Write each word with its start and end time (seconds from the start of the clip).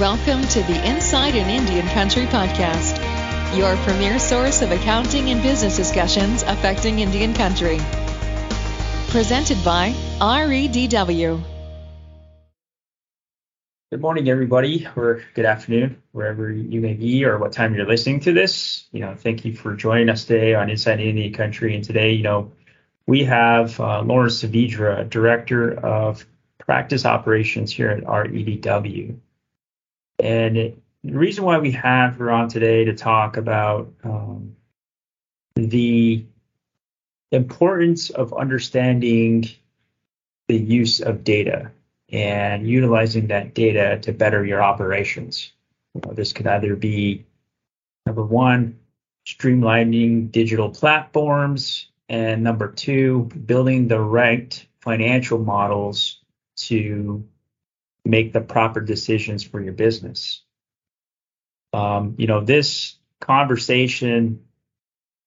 Welcome 0.00 0.42
to 0.42 0.62
the 0.62 0.88
Inside 0.88 1.34
an 1.34 1.50
Indian 1.50 1.84
Country 1.88 2.26
podcast, 2.26 2.96
your 3.56 3.74
premier 3.78 4.20
source 4.20 4.62
of 4.62 4.70
accounting 4.70 5.30
and 5.30 5.42
business 5.42 5.76
discussions 5.76 6.44
affecting 6.44 7.00
Indian 7.00 7.34
country. 7.34 7.80
Presented 9.08 9.58
by 9.64 9.92
REDW. 10.20 11.42
Good 13.90 14.00
morning, 14.00 14.28
everybody, 14.28 14.86
or 14.94 15.24
good 15.34 15.46
afternoon, 15.46 16.00
wherever 16.12 16.48
you 16.48 16.80
may 16.80 16.94
be, 16.94 17.24
or 17.24 17.36
what 17.36 17.50
time 17.50 17.74
you're 17.74 17.84
listening 17.84 18.20
to 18.20 18.32
this. 18.32 18.86
You 18.92 19.00
know, 19.00 19.16
thank 19.16 19.44
you 19.44 19.52
for 19.52 19.74
joining 19.74 20.10
us 20.10 20.26
today 20.26 20.54
on 20.54 20.70
Inside 20.70 21.00
Indian 21.00 21.32
Country. 21.32 21.74
And 21.74 21.82
today, 21.82 22.12
you 22.12 22.22
know, 22.22 22.52
we 23.08 23.24
have 23.24 23.80
uh, 23.80 24.02
Lauren 24.02 24.30
Saavedra, 24.30 25.10
Director 25.10 25.72
of 25.72 26.24
Practice 26.58 27.04
Operations 27.04 27.72
here 27.72 27.90
at 27.90 28.04
REDW. 28.04 29.18
And 30.18 30.56
it, 30.56 30.78
the 31.04 31.18
reason 31.18 31.44
why 31.44 31.58
we 31.58 31.70
have 31.72 32.16
her 32.16 32.30
on 32.30 32.48
today 32.48 32.84
to 32.84 32.94
talk 32.94 33.36
about 33.36 33.92
um, 34.02 34.56
the 35.54 36.24
importance 37.30 38.10
of 38.10 38.32
understanding 38.32 39.48
the 40.48 40.56
use 40.56 41.00
of 41.00 41.24
data 41.24 41.70
and 42.10 42.66
utilizing 42.66 43.28
that 43.28 43.54
data 43.54 43.98
to 44.02 44.12
better 44.12 44.44
your 44.44 44.62
operations. 44.62 45.52
You 45.94 46.00
know, 46.04 46.14
this 46.14 46.32
could 46.32 46.46
either 46.46 46.74
be 46.74 47.26
number 48.06 48.24
one, 48.24 48.78
streamlining 49.26 50.32
digital 50.32 50.70
platforms, 50.70 51.88
and 52.08 52.42
number 52.42 52.72
two, 52.72 53.24
building 53.44 53.88
the 53.88 54.00
right 54.00 54.64
financial 54.80 55.38
models 55.38 56.20
to 56.56 57.22
make 58.08 58.32
the 58.32 58.40
proper 58.40 58.80
decisions 58.80 59.44
for 59.44 59.60
your 59.60 59.74
business. 59.74 60.42
Um, 61.72 62.14
you 62.18 62.26
know, 62.26 62.40
this 62.40 62.96
conversation 63.20 64.44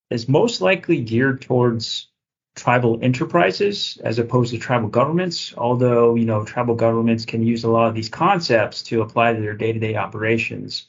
is 0.10 0.28
most 0.28 0.60
likely 0.62 1.02
geared 1.02 1.42
towards 1.42 2.08
tribal 2.56 3.00
enterprises 3.02 3.98
as 4.04 4.20
opposed 4.20 4.52
to 4.52 4.58
tribal 4.58 4.90
governments, 4.90 5.54
although, 5.56 6.16
you 6.16 6.26
know, 6.26 6.44
tribal 6.44 6.76
governments 6.76 7.26
can 7.26 7.44
use 7.44 7.64
a 7.64 7.70
lot 7.70 7.88
of 7.88 7.96
these 7.96 8.09
concepts 8.09 8.84
to 8.84 9.02
apply 9.02 9.34
to 9.34 9.42
their 9.42 9.54
day-to-day 9.54 9.96
operations. 9.96 10.88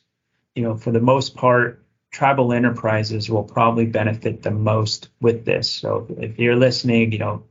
You 0.57 0.65
know, 0.65 0.77
for 0.77 0.91
the 0.91 1.01
most 1.01 1.37
part, 1.37 1.85
tribal 2.11 2.53
enterprises 2.53 3.31
will 3.31 3.45
probably 3.45 3.87
benefit 3.87 4.43
the 4.43 4.51
most 4.51 5.09
with 5.21 5.45
this. 5.45 5.71
So 5.71 6.07
if 6.19 6.39
you're 6.39 6.57
listening, 6.57 7.13
you 7.13 7.19
know, 7.19 7.45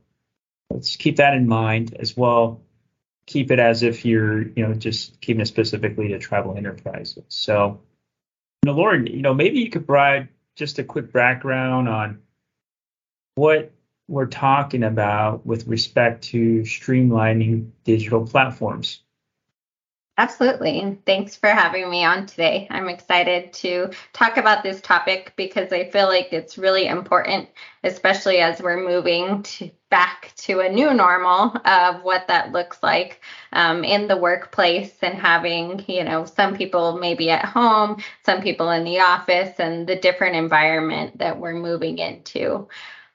let's 0.68 0.96
keep 0.96 1.16
that 1.16 1.34
in 1.34 1.48
mind 1.48 1.96
as 1.98 2.16
well 2.16 2.60
keep 3.26 3.50
it 3.50 3.58
as 3.58 3.82
if 3.82 4.04
you're, 4.04 4.48
you 4.48 4.66
know, 4.66 4.74
just 4.74 5.20
keeping 5.20 5.40
it 5.40 5.46
specifically 5.46 6.08
to 6.08 6.18
travel 6.18 6.56
enterprises. 6.56 7.24
So, 7.28 7.80
you 8.62 8.72
know, 8.72 8.76
Lauren, 8.76 9.06
you 9.06 9.22
know, 9.22 9.34
maybe 9.34 9.60
you 9.60 9.70
could 9.70 9.86
provide 9.86 10.28
just 10.56 10.78
a 10.78 10.84
quick 10.84 11.12
background 11.12 11.88
on 11.88 12.22
what 13.34 13.72
we're 14.08 14.26
talking 14.26 14.82
about 14.82 15.46
with 15.46 15.66
respect 15.66 16.24
to 16.24 16.60
streamlining 16.62 17.70
digital 17.84 18.26
platforms. 18.26 19.02
Absolutely. 20.22 20.98
thanks 21.04 21.34
for 21.34 21.48
having 21.48 21.90
me 21.90 22.04
on 22.04 22.26
today. 22.26 22.68
I'm 22.70 22.88
excited 22.88 23.52
to 23.54 23.90
talk 24.12 24.36
about 24.36 24.62
this 24.62 24.80
topic 24.80 25.32
because 25.34 25.72
I 25.72 25.90
feel 25.90 26.06
like 26.06 26.32
it's 26.32 26.56
really 26.56 26.86
important, 26.86 27.48
especially 27.82 28.38
as 28.38 28.62
we're 28.62 28.86
moving 28.86 29.42
to, 29.42 29.68
back 29.90 30.32
to 30.36 30.60
a 30.60 30.68
new 30.68 30.94
normal 30.94 31.56
of 31.64 32.04
what 32.04 32.28
that 32.28 32.52
looks 32.52 32.84
like 32.84 33.20
um, 33.52 33.82
in 33.82 34.06
the 34.06 34.16
workplace 34.16 34.94
and 35.02 35.18
having, 35.18 35.84
you 35.88 36.04
know, 36.04 36.24
some 36.24 36.56
people 36.56 36.98
maybe 36.98 37.28
at 37.28 37.44
home, 37.44 38.00
some 38.24 38.42
people 38.42 38.70
in 38.70 38.84
the 38.84 39.00
office, 39.00 39.58
and 39.58 39.88
the 39.88 39.96
different 39.96 40.36
environment 40.36 41.18
that 41.18 41.40
we're 41.40 41.52
moving 41.52 41.98
into. 41.98 42.68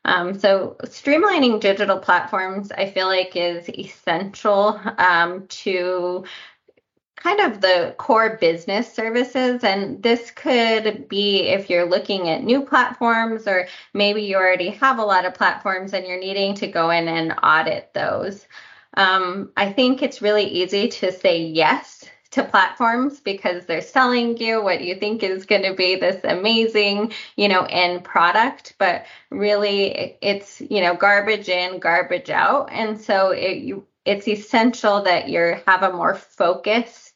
Um, 0.03 0.37
so, 0.39 0.75
streamlining 0.83 1.59
digital 1.59 1.99
platforms, 1.99 2.71
I 2.71 2.89
feel 2.89 3.07
like, 3.07 3.35
is 3.35 3.69
essential 3.69 4.79
um, 4.97 5.47
to 5.47 6.25
kind 7.17 7.39
of 7.41 7.61
the 7.61 7.95
core 7.97 8.37
business 8.39 8.91
services. 8.91 9.63
And 9.63 10.01
this 10.01 10.31
could 10.31 11.09
be 11.09 11.41
if 11.41 11.69
you're 11.69 11.89
looking 11.89 12.29
at 12.29 12.43
new 12.43 12.61
platforms, 12.61 13.47
or 13.47 13.67
maybe 13.93 14.21
you 14.21 14.37
already 14.37 14.69
have 14.69 14.99
a 14.99 15.05
lot 15.05 15.25
of 15.25 15.33
platforms 15.33 15.93
and 15.93 16.05
you're 16.05 16.19
needing 16.19 16.55
to 16.55 16.67
go 16.67 16.89
in 16.89 17.07
and 17.07 17.33
audit 17.43 17.93
those. 17.93 18.47
Um, 18.95 19.51
I 19.57 19.73
think 19.73 20.01
it's 20.01 20.21
really 20.21 20.45
easy 20.45 20.87
to 20.87 21.11
say 21.11 21.41
yes 21.41 22.05
to 22.31 22.43
platforms 22.43 23.19
because 23.19 23.65
they're 23.65 23.81
selling 23.81 24.37
you 24.37 24.61
what 24.61 24.81
you 24.81 24.95
think 24.95 25.23
is 25.23 25.45
going 25.45 25.63
to 25.63 25.73
be 25.73 25.95
this 25.95 26.23
amazing, 26.23 27.13
you 27.35 27.47
know, 27.47 27.63
end 27.69 28.03
product, 28.03 28.75
but 28.77 29.05
really 29.29 30.17
it's, 30.21 30.61
you 30.61 30.81
know, 30.81 30.95
garbage 30.95 31.49
in, 31.49 31.79
garbage 31.79 32.29
out. 32.29 32.69
And 32.71 32.99
so 32.99 33.31
it, 33.31 33.57
you, 33.57 33.85
it's 34.05 34.27
essential 34.27 35.03
that 35.03 35.29
you 35.29 35.55
have 35.65 35.83
a 35.83 35.93
more 35.93 36.15
focused 36.15 37.06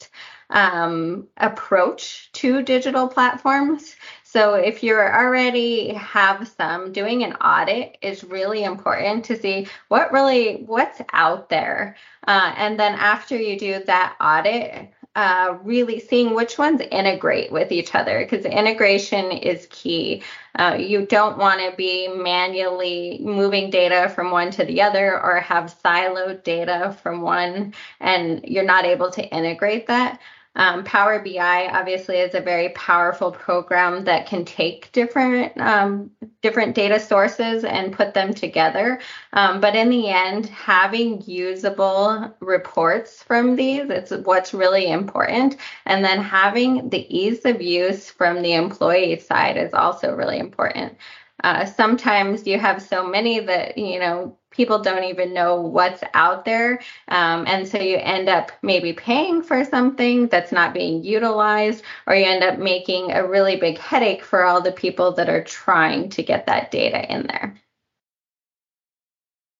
um, 0.51 1.27
approach 1.37 2.29
to 2.33 2.61
digital 2.61 3.07
platforms. 3.07 3.95
So 4.23 4.53
if 4.53 4.81
you 4.81 4.95
already 4.95 5.93
have 5.93 6.47
some, 6.47 6.93
doing 6.93 7.23
an 7.23 7.33
audit 7.33 7.97
is 8.01 8.23
really 8.23 8.63
important 8.63 9.25
to 9.25 9.37
see 9.37 9.67
what 9.89 10.13
really 10.13 10.63
what's 10.65 11.01
out 11.11 11.49
there, 11.49 11.97
uh, 12.27 12.53
and 12.55 12.79
then 12.79 12.93
after 12.93 13.35
you 13.35 13.59
do 13.59 13.83
that 13.85 14.15
audit. 14.21 14.91
Uh, 15.13 15.57
really 15.63 15.99
seeing 15.99 16.33
which 16.33 16.57
ones 16.57 16.79
integrate 16.89 17.51
with 17.51 17.69
each 17.73 17.93
other 17.93 18.19
because 18.21 18.45
integration 18.45 19.29
is 19.29 19.67
key. 19.69 20.23
Uh, 20.57 20.77
you 20.79 21.05
don't 21.05 21.37
want 21.37 21.59
to 21.59 21.75
be 21.75 22.07
manually 22.07 23.19
moving 23.21 23.69
data 23.69 24.07
from 24.15 24.31
one 24.31 24.49
to 24.51 24.63
the 24.63 24.81
other 24.81 25.21
or 25.21 25.41
have 25.41 25.75
siloed 25.83 26.43
data 26.43 26.97
from 27.03 27.21
one 27.21 27.73
and 27.99 28.45
you're 28.45 28.63
not 28.63 28.85
able 28.85 29.11
to 29.11 29.21
integrate 29.35 29.87
that. 29.87 30.17
Um, 30.55 30.83
Power 30.83 31.19
BI 31.19 31.69
obviously 31.71 32.17
is 32.17 32.35
a 32.35 32.41
very 32.41 32.69
powerful 32.69 33.31
program 33.31 34.03
that 34.03 34.27
can 34.27 34.43
take 34.43 34.91
different 34.91 35.57
um, 35.57 36.11
different 36.41 36.75
data 36.75 36.99
sources 36.99 37.63
and 37.63 37.93
put 37.93 38.13
them 38.13 38.33
together. 38.33 38.99
Um, 39.31 39.61
but 39.61 39.75
in 39.75 39.89
the 39.89 40.09
end, 40.09 40.47
having 40.47 41.21
usable 41.25 42.35
reports 42.41 43.23
from 43.23 43.55
these 43.55 43.89
it's 43.89 44.11
what's 44.11 44.53
really 44.53 44.91
important. 44.91 45.55
And 45.85 46.03
then 46.03 46.21
having 46.21 46.89
the 46.89 47.07
ease 47.15 47.45
of 47.45 47.61
use 47.61 48.09
from 48.09 48.41
the 48.41 48.53
employee 48.53 49.19
side 49.19 49.55
is 49.55 49.73
also 49.73 50.13
really 50.13 50.39
important. 50.39 50.97
Uh, 51.43 51.65
sometimes 51.65 52.45
you 52.47 52.59
have 52.59 52.81
so 52.81 53.07
many 53.07 53.39
that 53.39 53.77
you 53.77 53.99
know 53.99 54.37
people 54.51 54.79
don't 54.81 55.05
even 55.05 55.33
know 55.33 55.61
what's 55.61 56.03
out 56.13 56.45
there. 56.45 56.81
Um, 57.07 57.45
and 57.47 57.67
so 57.67 57.79
you 57.79 57.97
end 57.97 58.29
up 58.29 58.51
maybe 58.61 58.93
paying 58.93 59.41
for 59.41 59.63
something 59.63 60.27
that's 60.27 60.51
not 60.51 60.73
being 60.73 61.03
utilized, 61.03 61.83
or 62.05 62.15
you 62.15 62.25
end 62.25 62.43
up 62.43 62.59
making 62.59 63.11
a 63.11 63.25
really 63.27 63.55
big 63.55 63.77
headache 63.77 64.23
for 64.23 64.43
all 64.43 64.61
the 64.61 64.71
people 64.71 65.13
that 65.13 65.29
are 65.29 65.43
trying 65.43 66.09
to 66.09 66.23
get 66.23 66.45
that 66.47 66.69
data 66.71 67.11
in 67.11 67.27
there. 67.27 67.55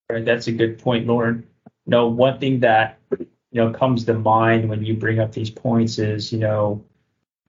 Right, 0.10 0.26
that's 0.26 0.48
a 0.48 0.52
good 0.52 0.78
point, 0.78 1.08
Lauren. 1.08 1.48
You 1.86 1.92
know, 1.92 2.08
one 2.08 2.38
thing 2.38 2.60
that 2.60 3.00
you 3.18 3.28
know 3.54 3.72
comes 3.72 4.06
to 4.06 4.14
mind 4.14 4.70
when 4.70 4.84
you 4.84 4.94
bring 4.94 5.20
up 5.20 5.32
these 5.32 5.50
points 5.50 6.00
is, 6.00 6.34
you 6.34 6.40
know, 6.40 6.84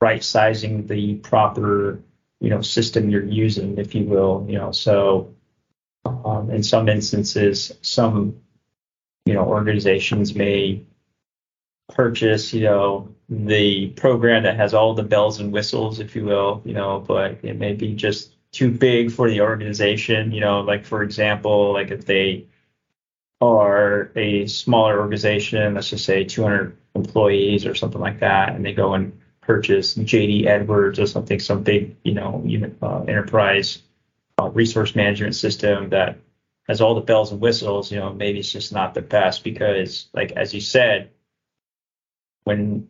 right 0.01 0.23
sizing 0.23 0.87
the 0.87 1.15
proper, 1.17 2.01
you 2.43 2.51
know, 2.51 2.61
system 2.61 3.09
you're 3.09 3.25
using, 3.25 3.79
if 3.79 3.95
you 3.95 4.05
will. 4.05 4.45
You 4.49 4.59
know, 4.59 4.73
so 4.73 5.33
um, 6.05 6.51
in 6.51 6.63
some 6.65 6.89
instances, 6.89 7.73
some 7.83 8.37
you 9.25 9.35
know 9.35 9.45
organizations 9.45 10.35
may 10.35 10.85
purchase 11.95 12.53
you 12.53 12.65
know 12.65 13.15
the 13.29 13.91
program 13.91 14.43
that 14.43 14.57
has 14.57 14.75
all 14.75 14.95
the 14.95 15.05
bells 15.05 15.39
and 15.39 15.53
whistles, 15.53 16.01
if 16.01 16.17
you 16.17 16.25
will, 16.25 16.63
you 16.65 16.75
know, 16.75 17.05
but 17.07 17.39
it 17.45 17.57
may 17.59 17.75
be 17.75 17.95
just 17.95 18.35
too 18.51 18.71
big 18.73 19.13
for 19.13 19.31
the 19.31 19.41
organization. 19.41 20.33
You 20.33 20.41
know, 20.41 20.63
like 20.63 20.85
for 20.85 21.05
example, 21.05 21.73
like 21.73 21.93
if 21.93 22.05
they 22.07 22.49
are 23.41 24.11
a 24.17 24.47
smaller 24.49 24.99
organization, 25.01 25.75
let's 25.75 25.91
just 25.91 26.05
say 26.05 26.25
200 26.25 26.77
employees 26.97 27.67
or 27.67 27.77
something 27.77 28.01
like 28.01 28.19
that, 28.19 28.57
and 28.57 28.67
they 28.67 28.73
go 28.73 28.95
and 28.95 29.17
purchase 29.43 29.95
JD 29.95 30.47
Edwards 30.47 30.99
or 30.99 31.07
something, 31.07 31.39
some 31.39 31.63
big, 31.63 31.97
you 32.05 32.15
know, 32.15 32.43
uh, 32.81 33.03
enterprise 33.03 33.83
uh, 34.41 34.49
resource 34.49 34.95
management 34.97 35.35
system 35.35 35.91
that 35.91 36.19
has 36.69 36.81
all 36.81 36.95
the 36.95 37.01
bells 37.01 37.33
and 37.33 37.41
whistles, 37.41 37.93
you 37.93 37.99
know, 37.99 38.13
maybe 38.13 38.39
it's 38.39 38.51
just 38.51 38.73
not 38.73 38.95
the 38.95 39.03
best 39.03 39.45
because, 39.45 40.09
like 40.15 40.33
as 40.33 40.55
you 40.55 40.61
said, 40.61 41.11
when 42.45 42.89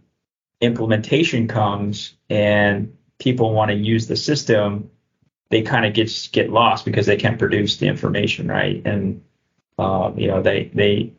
implementation 0.60 1.48
comes 1.48 2.14
and 2.30 2.96
people 3.18 3.52
want 3.52 3.70
to 3.70 3.76
use 3.76 4.06
the 4.06 4.16
system, 4.16 4.90
they 5.50 5.62
kind 5.62 5.84
of 5.84 5.94
get 5.94 6.28
get 6.32 6.50
lost 6.50 6.84
because 6.84 7.06
they 7.06 7.16
can't 7.16 7.38
produce 7.38 7.76
the 7.78 7.86
information, 7.86 8.48
right? 8.48 8.82
And 8.84 9.22
um, 9.78 10.18
you 10.18 10.28
know, 10.28 10.42
they 10.42 10.70
they 10.74 11.12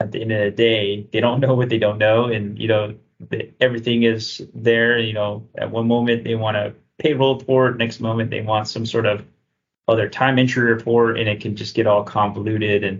at 0.00 0.12
the 0.12 0.20
end 0.20 0.32
of 0.32 0.40
the 0.44 0.50
day, 0.50 1.06
they 1.12 1.20
don't 1.20 1.40
know 1.44 1.54
what 1.54 1.68
they 1.68 1.78
don't 1.78 1.98
know, 1.98 2.26
and 2.26 2.58
you 2.58 2.68
know, 2.68 2.94
everything 3.60 4.02
is 4.04 4.46
there. 4.54 4.98
You 4.98 5.12
know, 5.12 5.48
at 5.56 5.70
one 5.70 5.88
moment 5.88 6.24
they 6.24 6.34
want 6.34 6.56
a 6.56 6.74
payroll 6.98 7.38
report, 7.38 7.78
next 7.78 8.00
moment 8.00 8.30
they 8.30 8.40
want 8.40 8.68
some 8.68 8.86
sort 8.86 9.06
of 9.06 9.24
other 9.86 10.08
time 10.08 10.38
entry 10.38 10.70
report, 10.70 11.18
and 11.18 11.28
it 11.28 11.40
can 11.40 11.56
just 11.56 11.74
get 11.74 11.86
all 11.86 12.04
convoluted 12.04 12.84
and 12.84 12.98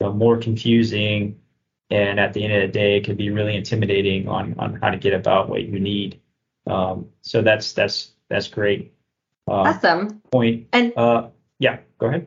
you 0.00 0.06
know, 0.06 0.12
more 0.12 0.36
confusing. 0.36 1.40
And 1.88 2.18
at 2.18 2.32
the 2.32 2.42
end 2.42 2.52
of 2.52 2.62
the 2.62 2.68
day, 2.68 2.96
it 2.96 3.04
can 3.04 3.16
be 3.16 3.30
really 3.30 3.56
intimidating 3.56 4.28
on 4.28 4.54
on 4.58 4.78
how 4.82 4.90
to 4.90 4.96
get 4.96 5.14
about 5.14 5.48
what 5.48 5.62
you 5.62 5.78
need. 5.78 6.20
Um, 6.66 7.08
so 7.22 7.42
that's 7.42 7.72
that's 7.72 8.12
that's 8.28 8.48
great. 8.48 8.92
Um, 9.48 9.54
awesome. 9.54 10.20
Point. 10.32 10.66
And 10.72 10.92
uh, 10.96 11.28
yeah, 11.58 11.78
go 11.98 12.06
ahead. 12.08 12.26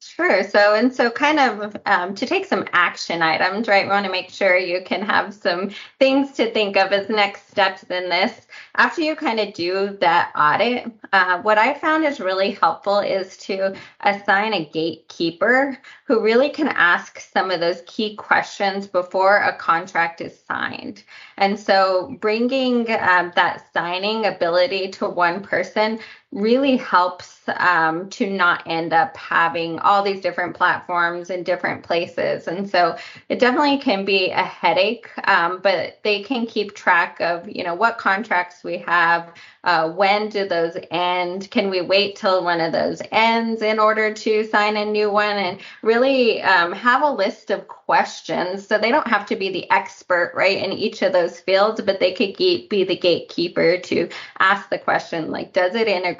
Sure. 0.00 0.44
So, 0.44 0.74
and 0.74 0.94
so 0.94 1.10
kind 1.10 1.40
of 1.40 1.76
um, 1.84 2.14
to 2.14 2.24
take 2.24 2.46
some 2.46 2.64
action 2.72 3.20
items, 3.20 3.66
right? 3.66 3.84
We 3.84 3.90
want 3.90 4.06
to 4.06 4.12
make 4.12 4.30
sure 4.30 4.56
you 4.56 4.80
can 4.84 5.02
have 5.02 5.34
some 5.34 5.70
things 5.98 6.32
to 6.34 6.52
think 6.52 6.76
of 6.76 6.92
as 6.92 7.08
next 7.08 7.50
steps 7.50 7.82
in 7.82 8.08
this. 8.08 8.46
After 8.76 9.00
you 9.00 9.16
kind 9.16 9.40
of 9.40 9.54
do 9.54 9.98
that 10.00 10.30
audit, 10.36 10.92
uh, 11.12 11.42
what 11.42 11.58
I 11.58 11.74
found 11.74 12.04
is 12.04 12.20
really 12.20 12.52
helpful 12.52 13.00
is 13.00 13.36
to 13.38 13.74
assign 14.02 14.54
a 14.54 14.66
gatekeeper 14.66 15.76
who 16.04 16.22
really 16.22 16.50
can 16.50 16.68
ask 16.68 17.18
some 17.18 17.50
of 17.50 17.58
those 17.58 17.82
key 17.86 18.14
questions 18.14 18.86
before 18.86 19.38
a 19.38 19.56
contract 19.56 20.20
is 20.20 20.38
signed. 20.46 21.02
And 21.38 21.58
so 21.58 22.16
bringing 22.20 22.88
um, 22.92 23.32
that 23.34 23.66
signing 23.72 24.26
ability 24.26 24.92
to 24.92 25.08
one 25.08 25.42
person 25.42 25.98
really 26.30 26.76
helps 26.76 27.40
um, 27.56 28.10
to 28.10 28.28
not 28.28 28.62
end 28.66 28.92
up 28.92 29.16
having 29.16 29.78
all 29.78 30.02
these 30.02 30.20
different 30.20 30.54
platforms 30.54 31.30
in 31.30 31.42
different 31.42 31.82
places. 31.82 32.46
And 32.46 32.68
so 32.68 32.98
it 33.30 33.38
definitely 33.38 33.78
can 33.78 34.04
be 34.04 34.30
a 34.30 34.42
headache, 34.42 35.08
um, 35.26 35.60
but 35.62 36.00
they 36.04 36.22
can 36.22 36.46
keep 36.46 36.74
track 36.74 37.18
of, 37.20 37.48
you 37.48 37.64
know, 37.64 37.74
what 37.74 37.96
contracts 37.96 38.62
we 38.62 38.76
have, 38.78 39.32
uh, 39.64 39.90
when 39.90 40.28
do 40.28 40.46
those 40.46 40.76
end? 40.90 41.50
Can 41.50 41.70
we 41.70 41.80
wait 41.80 42.16
till 42.16 42.44
one 42.44 42.60
of 42.60 42.72
those 42.72 43.00
ends 43.10 43.62
in 43.62 43.78
order 43.78 44.12
to 44.12 44.44
sign 44.44 44.76
a 44.76 44.84
new 44.84 45.10
one? 45.10 45.36
And 45.36 45.60
really 45.82 46.42
um, 46.42 46.72
have 46.72 47.02
a 47.02 47.10
list 47.10 47.50
of 47.50 47.68
questions 47.68 48.66
so 48.66 48.76
they 48.76 48.90
don't 48.90 49.08
have 49.08 49.24
to 49.26 49.36
be 49.36 49.50
the 49.50 49.70
expert, 49.70 50.32
right, 50.34 50.62
in 50.62 50.72
each 50.72 51.00
of 51.00 51.14
those 51.14 51.40
fields, 51.40 51.80
but 51.80 52.00
they 52.00 52.12
could 52.12 52.36
be 52.36 52.84
the 52.84 52.96
gatekeeper 52.96 53.78
to 53.78 54.10
ask 54.38 54.68
the 54.68 54.78
question 54.78 55.30
like, 55.30 55.54
does 55.54 55.74
it 55.74 55.88
integrate? 55.88 56.17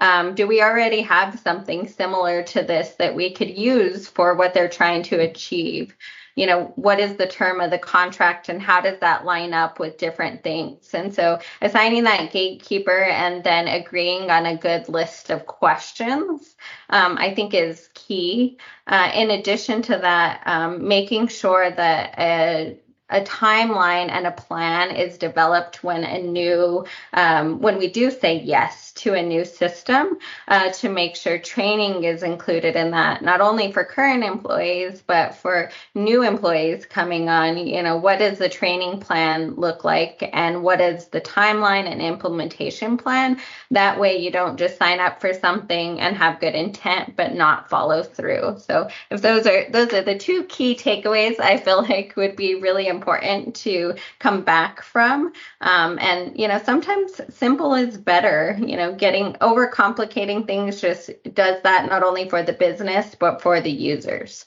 Um, 0.00 0.34
do 0.34 0.46
we 0.46 0.62
already 0.62 1.02
have 1.02 1.38
something 1.40 1.88
similar 1.88 2.42
to 2.44 2.62
this 2.62 2.90
that 2.98 3.14
we 3.14 3.32
could 3.32 3.50
use 3.50 4.08
for 4.08 4.34
what 4.34 4.54
they're 4.54 4.68
trying 4.68 5.02
to 5.04 5.20
achieve? 5.20 5.94
you 6.40 6.46
know, 6.46 6.72
what 6.76 7.00
is 7.00 7.16
the 7.16 7.26
term 7.26 7.60
of 7.60 7.70
the 7.70 7.78
contract 7.78 8.48
and 8.48 8.62
how 8.62 8.80
does 8.80 8.98
that 9.00 9.24
line 9.24 9.52
up 9.52 9.78
with 9.78 9.98
different 9.98 10.42
things? 10.42 10.94
And 10.94 11.14
so 11.14 11.38
assigning 11.60 12.04
that 12.04 12.32
gatekeeper 12.32 13.02
and 13.02 13.42
then 13.42 13.68
agreeing 13.68 14.30
on 14.30 14.46
a 14.46 14.56
good 14.56 14.88
list 14.88 15.30
of 15.30 15.46
questions, 15.46 16.56
um, 16.88 17.18
I 17.18 17.34
think 17.34 17.52
is 17.52 17.90
key. 17.94 18.58
Uh, 18.86 19.10
in 19.14 19.30
addition 19.30 19.82
to 19.82 19.98
that, 19.98 20.42
um, 20.46 20.86
making 20.86 21.28
sure 21.28 21.70
that 21.70 22.14
a 22.18 22.78
a 23.12 23.22
timeline 23.22 24.08
and 24.08 24.24
a 24.24 24.30
plan 24.30 24.94
is 24.94 25.18
developed 25.18 25.82
when 25.82 26.04
a 26.04 26.22
new 26.22 26.86
um, 27.12 27.60
when 27.60 27.76
we 27.76 27.88
do 27.88 28.08
say 28.08 28.38
yes 28.38 28.89
to 28.92 29.14
a 29.14 29.22
new 29.22 29.44
system 29.44 30.18
uh, 30.48 30.70
to 30.70 30.88
make 30.88 31.16
sure 31.16 31.38
training 31.38 32.04
is 32.04 32.22
included 32.22 32.76
in 32.76 32.90
that, 32.92 33.22
not 33.22 33.40
only 33.40 33.72
for 33.72 33.84
current 33.84 34.24
employees, 34.24 35.02
but 35.06 35.34
for 35.34 35.70
new 35.94 36.22
employees 36.22 36.86
coming 36.86 37.28
on. 37.28 37.56
You 37.58 37.82
know, 37.82 37.96
what 37.96 38.18
does 38.18 38.38
the 38.38 38.48
training 38.48 39.00
plan 39.00 39.54
look 39.54 39.84
like 39.84 40.28
and 40.32 40.62
what 40.62 40.80
is 40.80 41.08
the 41.08 41.20
timeline 41.20 41.90
and 41.90 42.00
implementation 42.00 42.96
plan? 42.96 43.40
That 43.70 43.98
way 43.98 44.18
you 44.18 44.30
don't 44.30 44.58
just 44.58 44.78
sign 44.78 45.00
up 45.00 45.20
for 45.20 45.32
something 45.34 46.00
and 46.00 46.16
have 46.16 46.40
good 46.40 46.54
intent 46.54 47.16
but 47.16 47.34
not 47.34 47.68
follow 47.68 48.02
through. 48.02 48.58
So 48.58 48.88
if 49.10 49.22
those 49.22 49.46
are 49.46 49.68
those 49.70 49.92
are 49.92 50.02
the 50.02 50.18
two 50.18 50.44
key 50.44 50.74
takeaways 50.74 51.38
I 51.40 51.56
feel 51.58 51.82
like 51.82 52.14
would 52.16 52.36
be 52.36 52.54
really 52.54 52.86
important 52.86 53.54
to 53.56 53.94
come 54.18 54.42
back 54.42 54.82
from. 54.82 55.32
Um, 55.60 55.98
and 55.98 56.38
you 56.38 56.48
know, 56.48 56.60
sometimes 56.64 57.20
simple 57.30 57.74
is 57.74 57.96
better. 57.96 58.56
You 58.58 58.76
know, 58.76 58.79
getting 58.96 59.34
overcomplicating 59.34 60.46
things 60.46 60.80
just 60.80 61.10
does 61.34 61.62
that 61.62 61.88
not 61.88 62.02
only 62.02 62.28
for 62.28 62.42
the 62.42 62.52
business 62.52 63.14
but 63.18 63.42
for 63.42 63.60
the 63.60 63.70
users. 63.70 64.46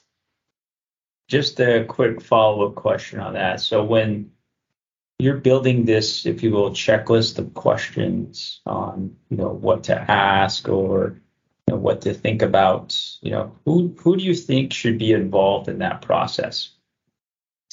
Just 1.28 1.58
a 1.60 1.84
quick 1.84 2.20
follow-up 2.20 2.74
question 2.74 3.18
on 3.18 3.34
that. 3.34 3.60
So 3.60 3.82
when 3.82 4.30
you're 5.18 5.38
building 5.38 5.84
this, 5.84 6.26
if 6.26 6.42
you 6.42 6.50
will, 6.50 6.70
checklist 6.70 7.38
of 7.38 7.54
questions 7.54 8.60
on, 8.66 9.16
you 9.30 9.38
know, 9.38 9.48
what 9.48 9.84
to 9.84 9.98
ask 9.98 10.68
or 10.68 11.20
you 11.66 11.74
know, 11.74 11.80
what 11.80 12.02
to 12.02 12.12
think 12.12 12.42
about, 12.42 12.98
you 13.22 13.30
know, 13.30 13.56
who 13.64 13.94
who 13.98 14.16
do 14.16 14.24
you 14.24 14.34
think 14.34 14.72
should 14.72 14.98
be 14.98 15.12
involved 15.12 15.68
in 15.68 15.78
that 15.78 16.02
process? 16.02 16.73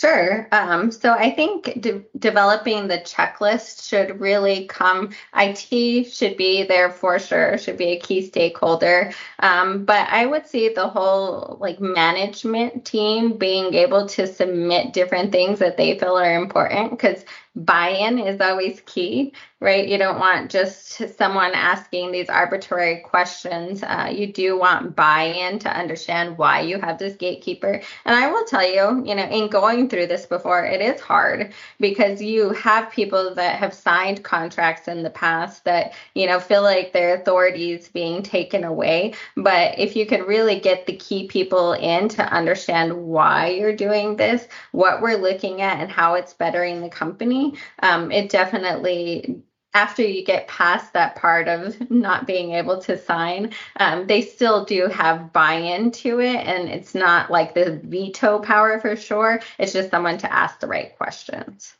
Sure. 0.01 0.47
Um, 0.51 0.89
so 0.91 1.11
I 1.11 1.29
think 1.29 1.79
de- 1.79 2.03
developing 2.17 2.87
the 2.87 2.97
checklist 2.97 3.87
should 3.87 4.19
really 4.19 4.65
come. 4.65 5.11
IT 5.35 6.05
should 6.05 6.37
be 6.37 6.63
there 6.63 6.89
for 6.89 7.19
sure, 7.19 7.59
should 7.59 7.77
be 7.77 7.89
a 7.91 7.99
key 7.99 8.23
stakeholder. 8.25 9.13
Um, 9.37 9.85
but 9.85 10.09
I 10.09 10.25
would 10.25 10.47
see 10.47 10.69
the 10.69 10.87
whole 10.87 11.57
like 11.61 11.79
management 11.79 12.83
team 12.83 13.37
being 13.37 13.75
able 13.75 14.07
to 14.07 14.25
submit 14.25 14.91
different 14.93 15.31
things 15.31 15.59
that 15.59 15.77
they 15.77 15.99
feel 15.99 16.17
are 16.17 16.33
important 16.41 16.89
because 16.89 17.23
buy-in 17.55 18.17
is 18.17 18.39
always 18.39 18.81
key, 18.85 19.33
right? 19.59 19.87
You 19.87 19.97
don't 19.97 20.19
want 20.19 20.49
just 20.49 21.17
someone 21.17 21.51
asking 21.53 22.11
these 22.11 22.29
arbitrary 22.29 23.01
questions. 23.01 23.83
Uh, 23.83 24.09
you 24.11 24.31
do 24.31 24.57
want 24.57 24.95
buy-in 24.95 25.59
to 25.59 25.69
understand 25.69 26.37
why 26.37 26.61
you 26.61 26.79
have 26.79 26.97
this 26.97 27.15
gatekeeper. 27.15 27.81
And 28.05 28.15
I 28.15 28.31
will 28.31 28.45
tell 28.45 28.65
you, 28.65 29.05
you 29.05 29.15
know, 29.15 29.25
in 29.25 29.49
going 29.49 29.89
through 29.89 30.07
this 30.07 30.25
before, 30.25 30.63
it 30.65 30.81
is 30.81 31.01
hard 31.01 31.51
because 31.79 32.21
you 32.21 32.51
have 32.51 32.89
people 32.89 33.35
that 33.35 33.59
have 33.59 33.73
signed 33.73 34.23
contracts 34.23 34.87
in 34.87 35.03
the 35.03 35.09
past 35.09 35.65
that, 35.65 35.93
you 36.15 36.27
know, 36.27 36.39
feel 36.39 36.63
like 36.63 36.93
their 36.93 37.15
authority 37.15 37.73
is 37.73 37.89
being 37.89 38.23
taken 38.23 38.63
away. 38.63 39.13
But 39.35 39.77
if 39.77 39.97
you 39.97 40.05
could 40.05 40.25
really 40.25 40.59
get 40.59 40.85
the 40.85 40.95
key 40.95 41.27
people 41.27 41.73
in 41.73 42.07
to 42.09 42.23
understand 42.23 42.95
why 42.95 43.49
you're 43.49 43.75
doing 43.75 44.15
this, 44.15 44.47
what 44.71 45.01
we're 45.01 45.17
looking 45.17 45.61
at, 45.61 45.79
and 45.79 45.91
how 45.91 46.13
it's 46.13 46.33
bettering 46.33 46.81
the 46.81 46.89
company 46.89 47.40
um, 47.81 48.11
it 48.11 48.29
definitely 48.29 49.43
after 49.73 50.01
you 50.01 50.23
get 50.23 50.47
past 50.47 50.93
that 50.93 51.15
part 51.15 51.47
of 51.47 51.89
not 51.89 52.27
being 52.27 52.51
able 52.51 52.81
to 52.81 52.97
sign, 52.97 53.53
um, 53.77 54.05
they 54.07 54.21
still 54.21 54.65
do 54.65 54.87
have 54.87 55.31
buy-in 55.31 55.91
to 55.91 56.19
it, 56.19 56.35
and 56.35 56.67
it's 56.69 56.93
not 56.93 57.31
like 57.31 57.53
the 57.53 57.79
veto 57.83 58.39
power 58.39 58.79
for 58.79 58.95
sure. 58.95 59.39
It's 59.57 59.73
just 59.73 59.89
someone 59.89 60.17
to 60.19 60.33
ask 60.33 60.59
the 60.59 60.67
right 60.67 60.95
questions. 60.97 61.73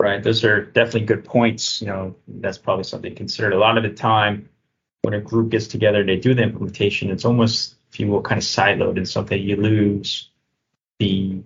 Right. 0.00 0.22
Those 0.22 0.44
are 0.44 0.62
definitely 0.62 1.06
good 1.06 1.24
points. 1.24 1.80
You 1.80 1.86
know, 1.86 2.16
that's 2.28 2.58
probably 2.58 2.84
something 2.84 3.14
considered. 3.14 3.54
A 3.54 3.58
lot 3.58 3.78
of 3.78 3.84
the 3.84 3.94
time, 3.94 4.50
when 5.02 5.14
a 5.14 5.20
group 5.20 5.50
gets 5.50 5.68
together, 5.68 6.04
they 6.04 6.16
do 6.16 6.34
the 6.34 6.42
implementation. 6.42 7.10
It's 7.10 7.24
almost, 7.24 7.76
if 7.90 8.00
you 8.00 8.08
will, 8.08 8.20
kind 8.20 8.38
of 8.38 8.44
siloed 8.44 8.96
and 8.96 9.08
something 9.08 9.40
you 9.40 9.56
lose 9.56 10.28
the 10.98 11.42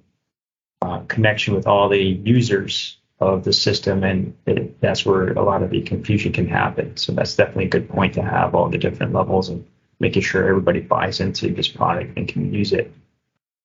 uh, 0.83 1.01
connection 1.01 1.55
with 1.55 1.67
all 1.67 1.89
the 1.89 1.99
users 1.99 2.98
of 3.21 3.45
the 3.45 3.53
system, 3.53 4.05
and 4.05 4.37
it, 4.47 4.81
that's 4.81 5.05
where 5.05 5.33
a 5.33 5.43
lot 5.43 5.63
of 5.63 5.71
the 5.71 5.83
confusion 5.83 6.33
can 6.33 6.47
happen. 6.47 6.97
So 6.97 7.13
that's 7.13 7.35
definitely 7.35 7.67
a 7.67 7.69
good 7.69 7.89
point 7.89 8.15
to 8.15 8.23
have 8.23 8.55
all 8.55 8.69
the 8.69 8.79
different 8.79 9.13
levels 9.13 9.49
and 9.49 9.67
making 10.01 10.23
sure 10.23 10.49
everybody 10.49 10.81
buys 10.81 11.21
into 11.21 11.53
this 11.53 11.69
product 11.69 12.17
and 12.17 12.29
can 12.29 12.53
use 12.53 12.73
it. 12.73 12.93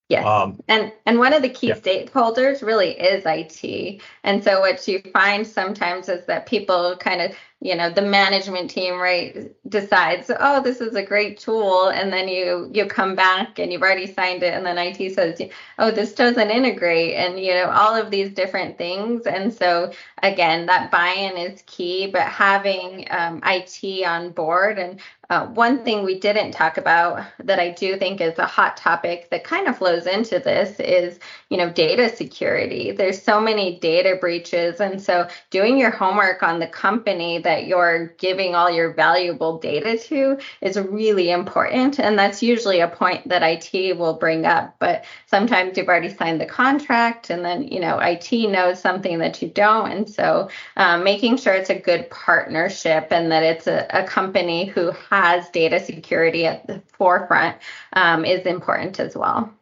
Yes. 0.10 0.26
Um, 0.26 0.60
and 0.68 0.92
and 1.06 1.18
one 1.18 1.34
of 1.34 1.42
the 1.42 1.50
key 1.50 1.70
yeah. 1.70 1.76
stakeholders 1.76 2.62
really 2.62 2.92
is 2.92 3.24
IT. 3.26 4.02
And 4.24 4.44
so 4.44 4.60
what 4.60 4.88
you 4.88 5.02
find 5.14 5.46
sometimes 5.48 6.10
is 6.10 6.26
that 6.26 6.46
people 6.46 6.96
kind 6.98 7.22
of 7.22 7.32
you 7.64 7.76
know 7.76 7.90
the 7.90 8.02
management 8.02 8.70
team 8.70 9.00
right 9.00 9.56
decides 9.70 10.30
oh 10.42 10.62
this 10.62 10.82
is 10.82 10.96
a 10.96 11.02
great 11.02 11.40
tool 11.40 11.88
and 11.88 12.12
then 12.12 12.28
you 12.28 12.70
you 12.74 12.86
come 12.86 13.16
back 13.16 13.58
and 13.58 13.72
you've 13.72 13.82
already 13.82 14.06
signed 14.06 14.44
it 14.44 14.54
and 14.54 14.66
then 14.66 14.78
IT 14.78 15.16
says 15.16 15.42
oh 15.80 15.90
this 15.90 16.14
doesn't 16.14 16.52
integrate 16.52 17.16
and 17.16 17.40
you 17.40 17.54
know 17.54 17.70
all 17.70 17.96
of 17.96 18.12
these 18.12 18.32
different 18.32 18.78
things. 18.78 19.26
And 19.26 19.54
so 19.54 19.94
again 20.22 20.66
that 20.66 20.92
buy-in 20.92 21.38
is 21.38 21.64
key 21.66 22.08
but 22.08 22.24
having 22.24 23.08
um, 23.10 23.42
IT 23.46 24.06
on 24.06 24.32
board 24.32 24.78
and 24.78 25.00
uh, 25.30 25.48
one 25.48 25.84
thing 25.84 26.04
we 26.04 26.20
didn't 26.20 26.52
talk 26.52 26.78
about 26.78 27.26
that 27.40 27.58
I 27.58 27.72
do 27.72 27.98
think 27.98 28.20
is 28.20 28.38
a 28.40 28.46
hot 28.46 28.76
topic 28.76 29.30
that 29.30 29.46
kind 29.46 29.68
of 29.68 29.78
flows 29.78 30.06
into 30.06 30.40
this 30.40 30.80
is, 30.82 31.18
you 31.50 31.58
know, 31.58 31.70
data 31.70 32.14
security. 32.14 32.92
There's 32.92 33.22
so 33.22 33.40
many 33.40 33.80
data 33.80 34.18
breaches. 34.20 34.82
And 34.82 35.02
so 35.02 35.28
doing 35.50 35.78
your 35.78 35.92
homework 35.92 36.44
on 36.44 36.60
the 36.60 36.68
company 36.68 37.40
that 37.40 37.68
you're 37.68 38.08
giving 38.18 38.54
all 38.54 38.70
your 38.70 38.94
valuable 38.94 39.60
data 39.60 39.98
to 39.98 40.38
is 40.60 40.78
really 40.78 41.32
important. 41.32 42.00
And 42.00 42.20
that's 42.20 42.44
usually 42.44 42.82
a 42.82 42.90
point 42.90 43.30
that 43.30 43.44
IT 43.44 43.98
will 43.98 44.16
bring 44.16 44.46
up. 44.46 44.76
But 44.80 45.06
sometimes 45.28 45.78
you've 45.78 45.88
already 45.88 46.14
signed 46.14 46.42
the 46.42 46.46
contract 46.46 47.30
and 47.30 47.46
then, 47.46 47.64
you 47.64 47.80
know, 47.80 47.98
IT 48.00 48.32
knows 48.50 48.82
something 48.82 49.20
that 49.20 49.42
you 49.42 49.48
don't. 49.48 49.90
And 49.90 50.10
so 50.10 50.50
um, 50.76 51.06
making 51.06 51.38
sure 51.38 51.54
it's 51.54 51.70
a 51.70 51.80
good 51.80 52.10
partnership 52.10 53.08
and 53.12 53.32
that 53.32 53.44
it's 53.44 53.68
a, 53.68 53.88
a 53.90 54.04
company 54.04 54.66
who 54.66 54.92
has 55.14 55.48
data 55.50 55.80
security 55.80 56.48
at 56.48 56.66
the 56.66 56.82
forefront 56.98 57.58
um, 57.94 58.26
is 58.26 58.48
important 58.48 59.00
as 59.00 59.16
well. 59.16 59.54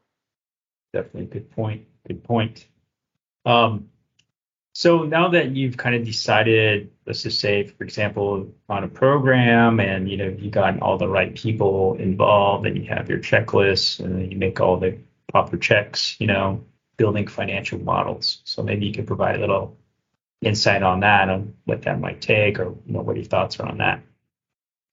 Definitely 0.93 1.25
good 1.25 1.51
point. 1.51 1.87
Good 2.07 2.23
point. 2.23 2.65
Um, 3.45 3.89
so 4.73 5.03
now 5.03 5.27
that 5.29 5.51
you've 5.51 5.75
kind 5.75 5.93
of 5.95 6.05
decided, 6.05 6.91
let's 7.05 7.23
just 7.23 7.41
say, 7.41 7.67
for 7.67 7.83
example, 7.83 8.53
on 8.69 8.85
a 8.85 8.87
program, 8.87 9.81
and 9.81 10.09
you 10.09 10.15
know 10.15 10.29
you 10.29 10.49
got 10.49 10.81
all 10.81 10.97
the 10.97 11.09
right 11.09 11.35
people 11.35 11.95
involved, 11.95 12.65
and 12.65 12.77
you 12.77 12.85
have 12.85 13.09
your 13.09 13.19
checklists, 13.19 13.99
and 13.99 14.31
you 14.31 14.37
make 14.37 14.61
all 14.61 14.77
the 14.77 14.97
proper 15.29 15.57
checks, 15.57 16.15
you 16.19 16.27
know, 16.27 16.63
building 16.95 17.27
financial 17.27 17.79
models. 17.79 18.41
So 18.45 18.63
maybe 18.63 18.85
you 18.85 18.93
could 18.93 19.07
provide 19.07 19.35
a 19.35 19.39
little 19.39 19.77
insight 20.41 20.81
on 20.81 21.01
that, 21.01 21.29
on 21.29 21.55
what 21.65 21.81
that 21.81 21.99
might 21.99 22.21
take, 22.21 22.57
or 22.57 22.73
you 22.85 22.93
know, 22.93 23.01
what 23.01 23.17
your 23.17 23.25
thoughts 23.25 23.59
are 23.59 23.67
on 23.67 23.79
that. 23.79 24.01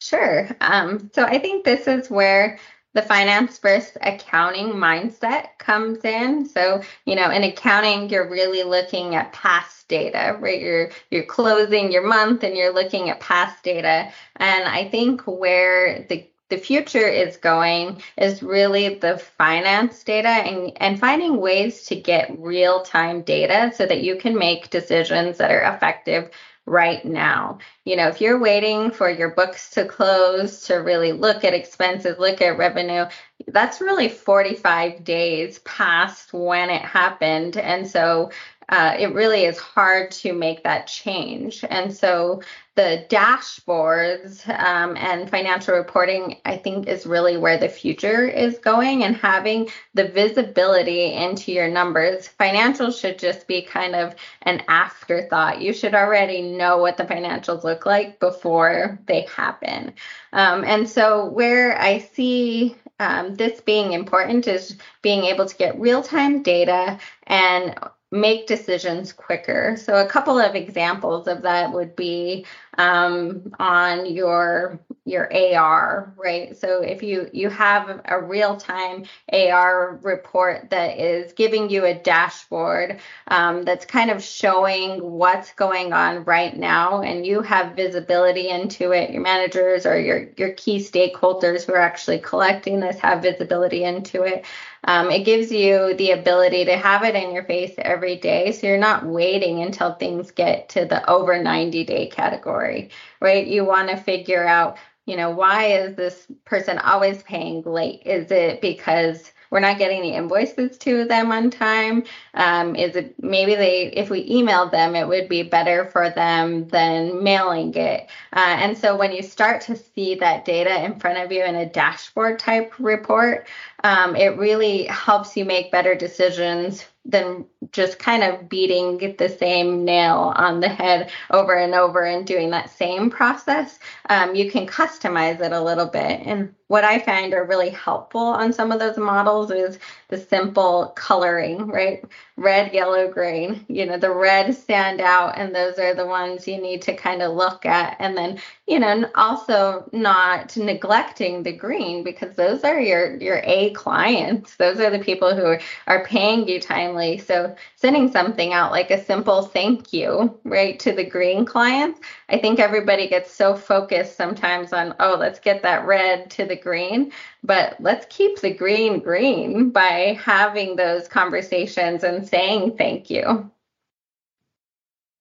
Sure. 0.00 0.48
Um, 0.60 1.10
so 1.12 1.24
I 1.24 1.38
think 1.38 1.64
this 1.64 1.86
is 1.88 2.10
where 2.10 2.58
the 2.94 3.02
finance 3.02 3.58
first 3.58 3.96
accounting 4.00 4.68
mindset 4.72 5.58
comes 5.58 6.04
in. 6.04 6.46
So, 6.48 6.82
you 7.04 7.14
know, 7.14 7.30
in 7.30 7.44
accounting, 7.44 8.08
you're 8.08 8.28
really 8.28 8.62
looking 8.62 9.14
at 9.14 9.32
past 9.32 9.88
data, 9.88 10.36
right? 10.40 10.60
You're 10.60 10.90
you're 11.10 11.24
closing 11.26 11.92
your 11.92 12.06
month 12.06 12.42
and 12.44 12.56
you're 12.56 12.72
looking 12.72 13.10
at 13.10 13.20
past 13.20 13.62
data. 13.62 14.10
And 14.36 14.64
I 14.68 14.88
think 14.88 15.22
where 15.22 16.04
the 16.08 16.26
the 16.48 16.56
future 16.56 17.06
is 17.06 17.36
going 17.36 18.02
is 18.16 18.42
really 18.42 18.94
the 18.94 19.18
finance 19.18 20.02
data 20.02 20.28
and, 20.28 20.72
and 20.76 20.98
finding 20.98 21.36
ways 21.40 21.84
to 21.86 21.94
get 21.94 22.34
real 22.38 22.82
time 22.82 23.20
data 23.22 23.70
so 23.76 23.84
that 23.84 24.02
you 24.02 24.16
can 24.16 24.36
make 24.38 24.70
decisions 24.70 25.36
that 25.38 25.50
are 25.50 25.74
effective 25.74 26.30
right 26.68 27.04
now. 27.04 27.58
You 27.84 27.96
know, 27.96 28.08
if 28.08 28.20
you're 28.20 28.38
waiting 28.38 28.90
for 28.90 29.10
your 29.10 29.30
books 29.30 29.70
to 29.70 29.84
close 29.84 30.66
to 30.66 30.76
really 30.76 31.12
look 31.12 31.44
at 31.44 31.54
expenses, 31.54 32.18
look 32.18 32.40
at 32.40 32.58
revenue, 32.58 33.06
that's 33.48 33.80
really 33.80 34.08
45 34.08 35.04
days 35.04 35.58
past 35.60 36.32
when 36.32 36.70
it 36.70 36.82
happened. 36.82 37.56
And 37.56 37.88
so 37.88 38.30
uh, 38.68 38.94
it 38.98 39.14
really 39.14 39.44
is 39.44 39.58
hard 39.58 40.10
to 40.10 40.32
make 40.32 40.62
that 40.62 40.86
change. 40.86 41.64
And 41.68 41.94
so 41.94 42.42
the 42.74 43.06
dashboards 43.08 44.46
um, 44.48 44.96
and 44.96 45.28
financial 45.28 45.74
reporting, 45.74 46.36
I 46.44 46.58
think, 46.58 46.86
is 46.86 47.06
really 47.06 47.36
where 47.36 47.58
the 47.58 47.68
future 47.68 48.28
is 48.28 48.58
going 48.58 49.02
and 49.02 49.16
having 49.16 49.68
the 49.94 50.06
visibility 50.06 51.12
into 51.14 51.50
your 51.50 51.68
numbers. 51.68 52.30
Financials 52.38 53.00
should 53.00 53.18
just 53.18 53.48
be 53.48 53.62
kind 53.62 53.96
of 53.96 54.14
an 54.42 54.62
afterthought. 54.68 55.60
You 55.60 55.72
should 55.72 55.94
already 55.94 56.42
know 56.42 56.78
what 56.78 56.98
the 56.98 57.04
financials 57.04 57.64
look 57.64 57.84
like 57.84 58.20
before 58.20 58.98
they 59.06 59.22
happen. 59.22 59.94
Um, 60.32 60.62
and 60.62 60.88
so, 60.88 61.24
where 61.24 61.80
I 61.80 61.98
see 61.98 62.76
um, 63.00 63.34
this 63.34 63.60
being 63.60 63.92
important 63.92 64.46
is 64.46 64.76
being 65.02 65.24
able 65.24 65.46
to 65.46 65.56
get 65.56 65.80
real 65.80 66.02
time 66.02 66.42
data 66.42 66.98
and 67.26 67.74
make 68.10 68.46
decisions 68.46 69.12
quicker. 69.12 69.76
So, 69.76 69.96
a 69.96 70.08
couple 70.08 70.38
of 70.38 70.54
examples 70.54 71.28
of 71.28 71.42
that 71.42 71.72
would 71.72 71.94
be 71.96 72.46
um, 72.78 73.52
on 73.58 74.06
your 74.06 74.80
your 75.04 75.28
AR, 75.34 76.14
right? 76.16 76.56
So 76.56 76.82
if 76.82 77.02
you 77.02 77.28
you 77.32 77.48
have 77.48 78.00
a 78.04 78.20
real 78.20 78.56
time 78.56 79.04
AR 79.32 79.98
report 80.02 80.70
that 80.70 80.98
is 80.98 81.32
giving 81.32 81.70
you 81.70 81.86
a 81.86 81.94
dashboard 81.94 83.00
um, 83.28 83.64
that's 83.64 83.86
kind 83.86 84.10
of 84.10 84.22
showing 84.22 85.00
what's 85.00 85.52
going 85.54 85.92
on 85.92 86.24
right 86.24 86.56
now, 86.56 87.00
and 87.00 87.26
you 87.26 87.40
have 87.42 87.74
visibility 87.74 88.48
into 88.48 88.92
it, 88.92 89.10
your 89.10 89.22
managers 89.22 89.86
or 89.86 89.98
your 89.98 90.28
your 90.36 90.52
key 90.52 90.78
stakeholders 90.78 91.64
who 91.64 91.72
are 91.72 91.80
actually 91.80 92.18
collecting 92.18 92.80
this 92.80 92.98
have 92.98 93.22
visibility 93.22 93.84
into 93.84 94.22
it. 94.22 94.44
Um, 94.88 95.10
it 95.10 95.24
gives 95.24 95.52
you 95.52 95.94
the 95.96 96.12
ability 96.12 96.64
to 96.66 96.76
have 96.78 97.04
it 97.04 97.14
in 97.14 97.32
your 97.34 97.44
face 97.44 97.74
every 97.78 98.16
day, 98.16 98.52
so 98.52 98.66
you're 98.66 98.78
not 98.78 99.04
waiting 99.06 99.60
until 99.62 99.94
things 99.94 100.30
get 100.32 100.70
to 100.70 100.86
the 100.86 101.08
over 101.10 101.42
90 101.42 101.84
day 101.84 102.08
category, 102.08 102.90
right? 103.20 103.46
You 103.46 103.66
want 103.66 103.90
to 103.90 103.98
figure 103.98 104.46
out, 104.46 104.78
you 105.06 105.16
know, 105.16 105.30
why 105.30 105.66
is 105.66 105.96
this 105.96 106.26
person 106.46 106.78
always 106.78 107.22
paying 107.24 107.62
late? 107.64 108.02
Is 108.06 108.30
it 108.32 108.62
because 108.62 109.32
we're 109.50 109.60
not 109.60 109.78
getting 109.78 110.02
the 110.02 110.14
invoices 110.14 110.78
to 110.78 111.04
them 111.04 111.32
on 111.32 111.50
time? 111.50 112.04
Um, 112.34 112.76
is 112.76 112.96
it 112.96 113.14
maybe 113.22 113.54
they, 113.54 113.86
if 113.88 114.10
we 114.10 114.28
emailed 114.28 114.70
them, 114.70 114.94
it 114.94 115.08
would 115.08 115.28
be 115.28 115.42
better 115.42 115.86
for 115.86 116.10
them 116.10 116.68
than 116.68 117.22
mailing 117.22 117.74
it? 117.74 118.08
Uh, 118.32 118.56
and 118.58 118.76
so 118.76 118.96
when 118.96 119.12
you 119.12 119.22
start 119.22 119.60
to 119.62 119.76
see 119.76 120.14
that 120.16 120.44
data 120.44 120.84
in 120.84 120.98
front 120.98 121.18
of 121.18 121.32
you 121.32 121.44
in 121.44 121.54
a 121.54 121.68
dashboard 121.68 122.38
type 122.38 122.72
report, 122.78 123.46
um, 123.84 124.16
it 124.16 124.36
really 124.38 124.84
helps 124.84 125.36
you 125.36 125.44
make 125.44 125.72
better 125.72 125.94
decisions 125.94 126.84
than 127.04 127.46
just 127.72 127.98
kind 127.98 128.22
of 128.22 128.48
beating 128.48 129.16
the 129.16 129.28
same 129.28 129.84
nail 129.84 130.32
on 130.36 130.60
the 130.60 130.68
head 130.68 131.10
over 131.30 131.54
and 131.54 131.74
over 131.74 132.04
and 132.04 132.26
doing 132.26 132.50
that 132.50 132.70
same 132.70 133.08
process. 133.10 133.78
Um, 134.10 134.34
you 134.34 134.50
can 134.50 134.66
customize 134.66 135.40
it 135.40 135.52
a 135.52 135.60
little 135.60 135.86
bit. 135.86 136.20
And 136.26 136.54
what 136.66 136.84
I 136.84 136.98
find 136.98 137.32
are 137.32 137.46
really 137.46 137.70
helpful 137.70 138.20
on 138.20 138.52
some 138.52 138.72
of 138.72 138.78
those 138.78 138.98
models 138.98 139.50
is 139.50 139.78
the 140.08 140.18
simple 140.18 140.92
coloring, 140.96 141.66
right? 141.66 142.04
Red, 142.36 142.74
yellow, 142.74 143.10
green. 143.10 143.64
You 143.68 143.86
know, 143.86 143.98
the 143.98 144.12
red 144.12 144.54
stand 144.54 145.00
out, 145.00 145.38
and 145.38 145.54
those 145.54 145.78
are 145.78 145.94
the 145.94 146.06
ones 146.06 146.46
you 146.46 146.60
need 146.60 146.82
to 146.82 146.94
kind 146.94 147.22
of 147.22 147.34
look 147.34 147.64
at. 147.64 147.96
And 147.98 148.16
then, 148.16 148.38
you 148.68 148.78
know, 148.78 148.88
and 148.88 149.10
also 149.14 149.88
not 149.92 150.54
neglecting 150.58 151.42
the 151.42 151.52
green 151.52 152.04
because 152.04 152.36
those 152.36 152.64
are 152.64 152.78
your 152.78 153.16
your 153.16 153.40
A 153.44 153.70
clients. 153.70 154.56
Those 154.56 154.78
are 154.78 154.90
the 154.90 154.98
people 154.98 155.34
who 155.34 155.46
are, 155.46 155.60
are 155.86 156.04
paying 156.04 156.46
you 156.46 156.60
timely. 156.60 157.16
So 157.16 157.56
sending 157.76 158.12
something 158.12 158.52
out 158.52 158.70
like 158.70 158.90
a 158.90 159.02
simple 159.02 159.42
thank 159.42 159.94
you, 159.94 160.38
right, 160.44 160.78
to 160.80 160.92
the 160.92 161.04
green 161.04 161.46
clients. 161.46 162.00
I 162.28 162.38
think 162.38 162.60
everybody 162.60 163.08
gets 163.08 163.32
so 163.32 163.56
focused 163.56 164.16
sometimes 164.16 164.74
on, 164.74 164.94
oh, 165.00 165.16
let's 165.18 165.40
get 165.40 165.62
that 165.62 165.86
red 165.86 166.30
to 166.32 166.44
the 166.44 166.56
green, 166.56 167.10
but 167.42 167.76
let's 167.80 168.06
keep 168.10 168.40
the 168.40 168.52
green 168.52 169.00
green 169.00 169.70
by 169.70 170.18
having 170.22 170.76
those 170.76 171.08
conversations 171.08 172.04
and 172.04 172.28
saying 172.28 172.76
thank 172.76 173.08
you. 173.08 173.50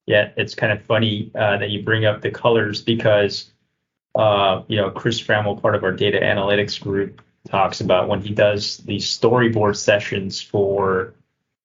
Yeah, 0.07 0.31
it's 0.37 0.55
kind 0.55 0.71
of 0.71 0.81
funny 0.85 1.31
uh, 1.35 1.57
that 1.57 1.69
you 1.69 1.83
bring 1.83 2.05
up 2.05 2.21
the 2.21 2.31
colors 2.31 2.81
because, 2.81 3.51
uh, 4.15 4.63
you 4.67 4.77
know, 4.77 4.89
Chris 4.89 5.21
Frammel, 5.21 5.61
part 5.61 5.75
of 5.75 5.83
our 5.83 5.91
data 5.91 6.19
analytics 6.19 6.81
group, 6.81 7.21
talks 7.47 7.81
about 7.81 8.07
when 8.07 8.21
he 8.21 8.33
does 8.33 8.77
these 8.77 9.05
storyboard 9.05 9.75
sessions 9.75 10.41
for, 10.41 11.13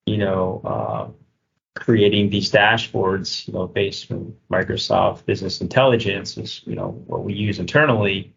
you 0.07 0.19
know, 0.19 0.61
uh, 0.65 1.09
creating 1.75 2.31
these 2.31 2.51
dashboards, 2.51 3.47
you 3.47 3.55
know, 3.55 3.67
based 3.69 4.11
on 4.11 4.35
Microsoft 4.51 5.25
Business 5.25 5.61
Intelligence, 5.61 6.37
is 6.37 6.63
you 6.67 6.75
know 6.75 6.91
what 7.07 7.25
we 7.25 7.35
use 7.35 7.59
internally, 7.61 8.35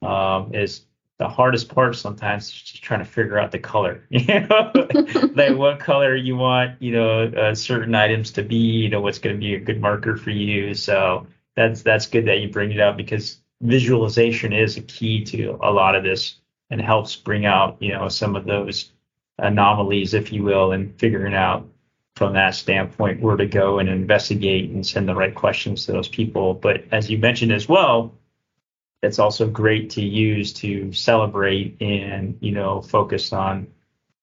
um, 0.00 0.54
is 0.54 0.86
the 1.22 1.28
hardest 1.28 1.68
part 1.68 1.94
sometimes 1.94 2.48
is 2.48 2.62
just 2.62 2.82
trying 2.82 2.98
to 2.98 3.04
figure 3.04 3.38
out 3.38 3.52
the 3.52 3.58
color. 3.58 4.04
You 4.10 4.40
know, 4.40 4.72
like 5.34 5.56
what 5.56 5.78
color 5.78 6.16
you 6.16 6.36
want, 6.36 6.82
you 6.82 6.92
know, 6.92 7.24
uh, 7.24 7.54
certain 7.54 7.94
items 7.94 8.32
to 8.32 8.42
be. 8.42 8.56
You 8.56 8.88
know, 8.88 9.00
what's 9.00 9.18
going 9.18 9.36
to 9.36 9.40
be 9.40 9.54
a 9.54 9.60
good 9.60 9.80
marker 9.80 10.16
for 10.16 10.30
you. 10.30 10.74
So 10.74 11.26
that's 11.54 11.82
that's 11.82 12.06
good 12.06 12.26
that 12.26 12.40
you 12.40 12.48
bring 12.50 12.72
it 12.72 12.80
up 12.80 12.96
because 12.96 13.38
visualization 13.60 14.52
is 14.52 14.76
a 14.76 14.80
key 14.80 15.24
to 15.26 15.58
a 15.62 15.70
lot 15.70 15.94
of 15.94 16.02
this 16.02 16.36
and 16.70 16.80
helps 16.80 17.14
bring 17.14 17.46
out, 17.46 17.76
you 17.80 17.92
know, 17.92 18.08
some 18.08 18.34
of 18.34 18.44
those 18.44 18.90
anomalies, 19.38 20.14
if 20.14 20.32
you 20.32 20.42
will, 20.42 20.72
and 20.72 20.98
figuring 20.98 21.34
out 21.34 21.68
from 22.16 22.34
that 22.34 22.54
standpoint 22.54 23.20
where 23.20 23.36
to 23.36 23.46
go 23.46 23.78
and 23.78 23.88
investigate 23.88 24.70
and 24.70 24.84
send 24.84 25.08
the 25.08 25.14
right 25.14 25.34
questions 25.34 25.86
to 25.86 25.92
those 25.92 26.08
people. 26.08 26.54
But 26.54 26.84
as 26.90 27.08
you 27.10 27.18
mentioned 27.18 27.52
as 27.52 27.68
well, 27.68 28.12
it's 29.02 29.18
also 29.18 29.48
great 29.48 29.90
to 29.90 30.02
use 30.02 30.52
to 30.52 30.92
celebrate 30.92 31.76
and 31.80 32.38
you 32.40 32.52
know 32.52 32.80
focus 32.82 33.32
on 33.32 33.66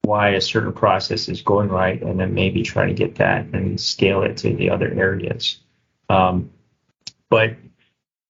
why 0.04 0.30
a 0.30 0.42
certain 0.42 0.74
process 0.74 1.30
is 1.30 1.42
going 1.42 1.70
right 1.70 2.02
and 2.02 2.20
then 2.20 2.34
maybe 2.34 2.64
try 2.64 2.88
to 2.88 2.94
get 2.94 3.16
that 3.16 3.46
and 3.54 3.80
scale 3.80 4.24
it 4.24 4.38
to 4.38 4.56
the 4.56 4.70
other 4.70 4.92
areas. 4.92 5.58
Um, 6.10 6.50
but 7.30 7.58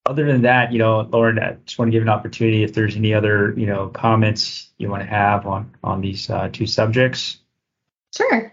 other 0.05 0.25
than 0.25 0.41
that, 0.41 0.73
you 0.73 0.79
know, 0.79 1.01
Lauren, 1.01 1.39
I 1.39 1.55
just 1.65 1.77
want 1.77 1.89
to 1.89 1.91
give 1.91 2.01
an 2.01 2.09
opportunity 2.09 2.63
if 2.63 2.73
there's 2.73 2.95
any 2.95 3.13
other, 3.13 3.53
you 3.55 3.67
know, 3.67 3.87
comments 3.87 4.69
you 4.77 4.89
want 4.89 5.03
to 5.03 5.09
have 5.09 5.45
on 5.45 5.75
on 5.83 6.01
these 6.01 6.29
uh, 6.29 6.49
two 6.51 6.65
subjects. 6.65 7.37
Sure. 8.15 8.51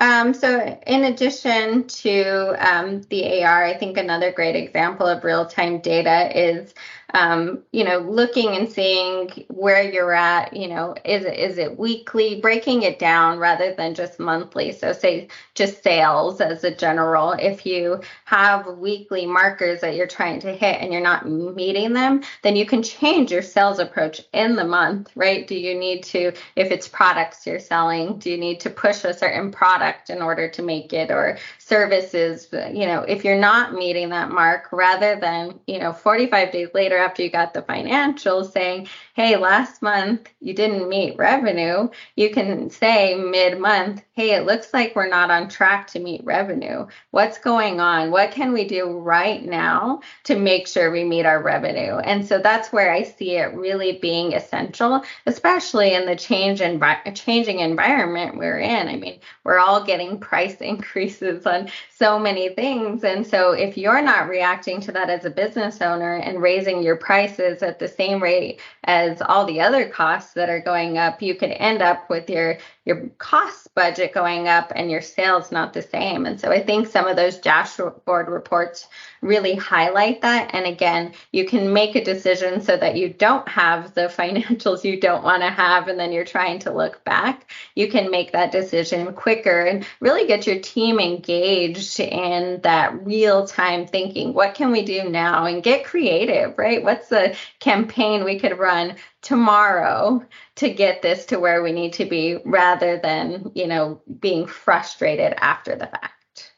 Um, 0.00 0.32
so, 0.32 0.78
in 0.86 1.04
addition 1.04 1.88
to 1.88 2.54
um, 2.58 3.02
the 3.10 3.42
AR, 3.42 3.64
I 3.64 3.76
think 3.76 3.96
another 3.96 4.30
great 4.30 4.54
example 4.54 5.06
of 5.06 5.24
real 5.24 5.46
time 5.46 5.80
data 5.80 6.30
is 6.38 6.72
um, 7.14 7.62
you 7.72 7.84
know, 7.84 7.98
looking 7.98 8.56
and 8.56 8.70
seeing 8.70 9.30
where 9.48 9.82
you're 9.82 10.12
at, 10.12 10.54
you 10.54 10.68
know, 10.68 10.94
is 11.04 11.24
it, 11.24 11.38
is 11.38 11.58
it 11.58 11.78
weekly, 11.78 12.40
breaking 12.40 12.82
it 12.82 12.98
down 12.98 13.38
rather 13.38 13.74
than 13.74 13.94
just 13.94 14.20
monthly. 14.20 14.72
So 14.72 14.92
say 14.92 15.28
just 15.54 15.82
sales 15.82 16.40
as 16.40 16.64
a 16.64 16.74
general. 16.74 17.32
If 17.32 17.64
you 17.64 18.02
have 18.26 18.66
weekly 18.78 19.24
markers 19.24 19.80
that 19.80 19.96
you're 19.96 20.06
trying 20.06 20.40
to 20.40 20.52
hit 20.52 20.80
and 20.80 20.92
you're 20.92 21.02
not 21.02 21.28
meeting 21.28 21.94
them, 21.94 22.22
then 22.42 22.56
you 22.56 22.66
can 22.66 22.82
change 22.82 23.32
your 23.32 23.42
sales 23.42 23.78
approach 23.78 24.20
in 24.32 24.54
the 24.54 24.66
month, 24.66 25.10
right? 25.14 25.46
Do 25.46 25.54
you 25.54 25.74
need 25.74 26.02
to, 26.04 26.32
if 26.56 26.70
it's 26.70 26.88
products 26.88 27.46
you're 27.46 27.58
selling, 27.58 28.18
do 28.18 28.30
you 28.30 28.36
need 28.36 28.60
to 28.60 28.70
push 28.70 29.04
a 29.04 29.14
certain 29.14 29.50
product 29.50 30.10
in 30.10 30.20
order 30.20 30.48
to 30.50 30.62
make 30.62 30.92
it 30.92 31.10
or 31.10 31.38
services, 31.68 32.48
uh, 32.54 32.70
you 32.72 32.86
know, 32.86 33.02
if 33.02 33.24
you're 33.24 33.38
not 33.38 33.74
meeting 33.74 34.08
that 34.08 34.30
mark 34.30 34.70
rather 34.72 35.16
than, 35.20 35.60
you 35.66 35.78
know, 35.78 35.92
45 35.92 36.50
days 36.50 36.68
later 36.72 36.96
after 36.96 37.22
you 37.22 37.30
got 37.30 37.52
the 37.52 37.60
financials 37.60 38.52
saying, 38.52 38.88
hey, 39.18 39.36
last 39.36 39.82
month 39.82 40.28
you 40.38 40.54
didn't 40.54 40.88
meet 40.88 41.18
revenue, 41.18 41.88
you 42.14 42.30
can 42.30 42.70
say 42.70 43.16
mid 43.16 43.58
month, 43.58 44.00
hey, 44.12 44.36
it 44.36 44.46
looks 44.46 44.72
like 44.72 44.94
we're 44.94 45.08
not 45.08 45.28
on 45.28 45.48
track 45.48 45.88
to 45.88 45.98
meet 45.98 46.24
revenue. 46.24 46.86
What's 47.10 47.36
going 47.36 47.80
on? 47.80 48.12
What 48.12 48.30
can 48.30 48.52
we 48.52 48.64
do 48.64 48.96
right 48.96 49.44
now 49.44 50.02
to 50.22 50.38
make 50.38 50.68
sure 50.68 50.92
we 50.92 51.02
meet 51.02 51.26
our 51.26 51.42
revenue? 51.42 51.96
And 51.96 52.24
so 52.24 52.38
that's 52.38 52.72
where 52.72 52.92
I 52.92 53.02
see 53.02 53.36
it 53.36 53.54
really 53.54 53.98
being 53.98 54.34
essential, 54.34 55.02
especially 55.26 55.94
in 55.94 56.06
the 56.06 56.14
change 56.14 56.60
in 56.60 56.80
changing 57.14 57.58
environment 57.58 58.38
we're 58.38 58.60
in. 58.60 58.86
I 58.86 58.94
mean, 58.94 59.18
we're 59.42 59.58
all 59.58 59.82
getting 59.82 60.20
price 60.28 60.60
increases 60.60 61.44
on 61.44 61.70
so 61.92 62.20
many 62.20 62.50
things. 62.50 63.02
And 63.02 63.26
so 63.26 63.50
if 63.50 63.76
you're 63.76 64.00
not 64.00 64.28
reacting 64.28 64.80
to 64.82 64.92
that 64.92 65.10
as 65.10 65.24
a 65.24 65.30
business 65.30 65.80
owner 65.80 66.14
and 66.14 66.40
raising 66.40 66.84
your 66.84 66.94
prices 66.94 67.64
at 67.64 67.80
the 67.80 67.88
same 67.88 68.22
rate 68.22 68.60
as 68.84 69.07
all 69.26 69.44
the 69.44 69.60
other 69.60 69.88
costs 69.88 70.34
that 70.34 70.48
are 70.48 70.60
going 70.60 70.98
up, 70.98 71.22
you 71.22 71.34
could 71.34 71.50
end 71.50 71.82
up 71.82 72.08
with 72.10 72.28
your 72.28 72.58
your 72.88 73.10
cost 73.18 73.74
budget 73.74 74.14
going 74.14 74.48
up 74.48 74.72
and 74.74 74.90
your 74.90 75.02
sales 75.02 75.52
not 75.52 75.74
the 75.74 75.82
same. 75.82 76.24
And 76.24 76.40
so 76.40 76.50
I 76.50 76.62
think 76.62 76.86
some 76.86 77.06
of 77.06 77.16
those 77.16 77.36
dashboard 77.36 78.28
reports 78.28 78.88
really 79.20 79.54
highlight 79.54 80.22
that. 80.22 80.54
And 80.54 80.64
again, 80.64 81.12
you 81.30 81.44
can 81.44 81.74
make 81.74 81.94
a 81.94 82.02
decision 82.02 82.62
so 82.62 82.78
that 82.78 82.96
you 82.96 83.10
don't 83.10 83.46
have 83.46 83.92
the 83.92 84.08
financials 84.18 84.84
you 84.84 84.98
don't 84.98 85.22
want 85.22 85.42
to 85.42 85.50
have 85.50 85.88
and 85.88 86.00
then 86.00 86.12
you're 86.12 86.24
trying 86.24 86.60
to 86.60 86.72
look 86.72 87.04
back. 87.04 87.52
You 87.74 87.88
can 87.88 88.10
make 88.10 88.32
that 88.32 88.52
decision 88.52 89.12
quicker 89.12 89.66
and 89.66 89.86
really 90.00 90.26
get 90.26 90.46
your 90.46 90.60
team 90.60 90.98
engaged 90.98 92.00
in 92.00 92.62
that 92.62 93.04
real 93.04 93.46
time 93.46 93.86
thinking. 93.86 94.32
What 94.32 94.54
can 94.54 94.72
we 94.72 94.82
do 94.82 95.10
now? 95.10 95.44
And 95.44 95.62
get 95.62 95.84
creative, 95.84 96.56
right? 96.56 96.82
What's 96.82 97.08
the 97.08 97.36
campaign 97.60 98.24
we 98.24 98.38
could 98.38 98.58
run 98.58 98.96
tomorrow 99.22 100.24
to 100.56 100.70
get 100.70 101.02
this 101.02 101.26
to 101.26 101.38
where 101.38 101.62
we 101.62 101.72
need 101.72 101.92
to 101.94 102.04
be 102.04 102.38
rather 102.44 102.98
than, 102.98 103.50
you 103.54 103.66
know, 103.66 104.00
being 104.20 104.46
frustrated 104.46 105.34
after 105.38 105.76
the 105.76 105.86
fact. 105.86 106.52